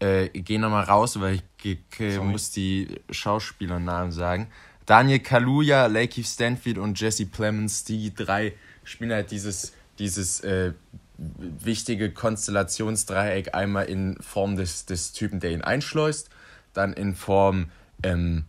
[0.00, 2.18] äh, gehen nochmal raus, weil ich Sorry.
[2.26, 4.48] muss die Schauspielernamen sagen.
[4.84, 8.52] Daniel Kaluuya, Lakeith Stanfield und Jesse Plemons, die drei
[8.84, 10.72] spielen halt dieses, dieses äh,
[11.18, 16.30] wichtige Konstellationsdreieck einmal in Form des, des Typen, der ihn einschleust,
[16.72, 17.70] dann in Form
[18.02, 18.44] ähm,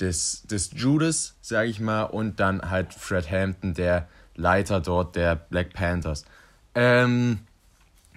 [0.00, 5.34] des, des Judas, sage ich mal, und dann halt Fred Hampton, der Leiter dort der
[5.36, 6.24] Black Panthers.
[6.74, 7.40] Ähm,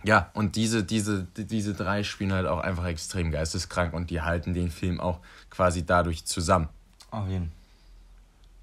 [0.03, 4.21] ja, und diese, diese, die- diese drei spielen halt auch einfach extrem geisteskrank und die
[4.21, 5.19] halten den Film auch
[5.49, 6.69] quasi dadurch zusammen.
[7.09, 7.51] Auf jeden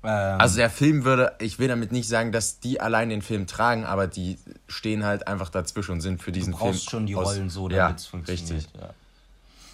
[0.08, 3.46] ähm, Also der Film würde, ich will damit nicht sagen, dass die allein den Film
[3.46, 7.06] tragen, aber die stehen halt einfach dazwischen und sind für diesen du brauchst Film schon
[7.06, 8.50] die aus- Rollen so, damit es funktioniert.
[8.50, 8.68] richtig.
[8.80, 8.90] Ja.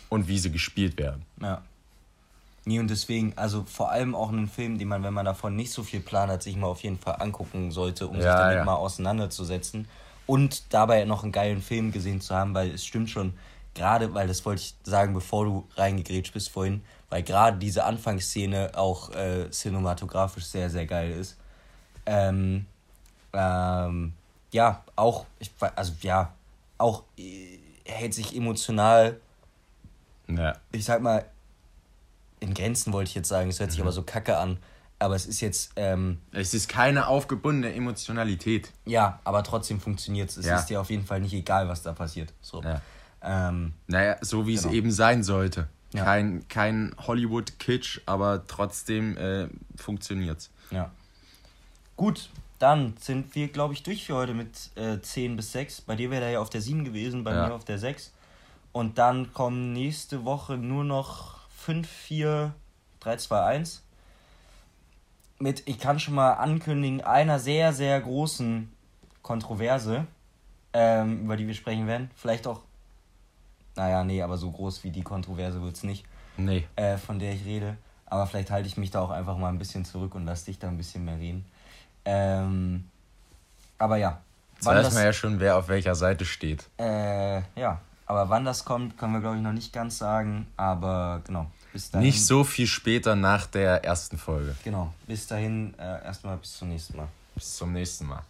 [0.09, 1.23] Und wie sie gespielt werden.
[1.41, 1.63] Ja.
[2.67, 5.71] Nee, und deswegen, also vor allem auch einen Film, den man, wenn man davon nicht
[5.71, 8.57] so viel Plan hat, sich mal auf jeden Fall angucken sollte, um sich Ja, damit
[8.59, 8.65] ja.
[8.65, 9.87] mal auseinanderzusetzen.
[10.27, 13.35] Und dabei noch einen geilen Film gesehen zu haben, weil es stimmt schon,
[13.75, 18.73] gerade, weil das wollte ich sagen, bevor du reingegrätscht bist vorhin, weil gerade diese Anfangsszene
[18.75, 21.37] auch äh, cinematografisch sehr, sehr geil ist.
[22.07, 22.67] Ähm,
[23.33, 24.13] ähm,
[24.53, 26.33] ja, auch, ich, also ja,
[26.79, 29.19] auch äh, hält sich emotional
[30.29, 30.55] Ja.
[30.73, 31.25] ich sag mal,
[32.41, 33.73] in Grenzen wollte ich jetzt sagen, es hört Mhm.
[33.73, 34.59] sich aber so kacke an.
[35.01, 38.71] Aber es ist jetzt, ähm, Es ist keine aufgebundene Emotionalität.
[38.87, 40.37] ja, aber trotzdem funktioniert es.
[40.39, 40.59] Es Ja.
[40.59, 42.33] ist dir auf jeden Fall nicht egal, was da passiert.
[42.41, 42.63] So.
[42.63, 42.81] Ja.
[43.25, 44.69] Ähm, Naja, so wie Genau.
[44.69, 45.69] es eben sein sollte.
[45.93, 46.05] Ja.
[46.05, 50.51] Kein, kein Hollywood-Kitsch, aber trotzdem äh, funktioniert's.
[50.71, 50.91] ja.
[51.97, 55.83] Gut, dann sind wir, glaube ich, durch für heute mit äh, 10 bis 6.
[55.83, 57.47] Bei dir wäre er ja auf der 7 gewesen, bei Ja.
[57.47, 58.13] mir auf der 6.
[58.73, 62.53] Und dann kommen nächste Woche nur noch 5, 4,
[62.99, 63.83] 3, 2, 1.
[65.39, 68.73] Mit, ich kann schon mal ankündigen, einer sehr, sehr großen
[69.23, 70.07] Kontroverse,
[70.73, 72.11] ähm, über die wir sprechen werden.
[72.17, 72.61] Vielleicht auch,
[73.77, 76.05] naja, nee, aber so groß wie die Kontroverse wird es nicht,
[76.37, 76.67] Nee.
[76.77, 77.77] äh, von der ich rede.
[78.07, 80.59] Aber vielleicht halte ich mich da auch einfach mal ein bisschen zurück und lass dich
[80.59, 81.45] da ein bisschen mehr reden.
[82.05, 82.85] Ähm,
[83.79, 84.21] aber ja.
[84.57, 86.69] Jetzt weiß man ja schon, wer auf welcher Seite steht.
[86.79, 90.47] Äh, ja, aber wann das kommt, können wir glaube ich noch nicht ganz sagen.
[90.57, 92.07] Aber genau, bis dahin.
[92.07, 94.55] Nicht so viel später nach der ersten Folge.
[94.63, 97.09] Genau, bis dahin äh, erstmal bis zum nächsten Mal.
[97.35, 98.23] Bis zum nächsten Mal.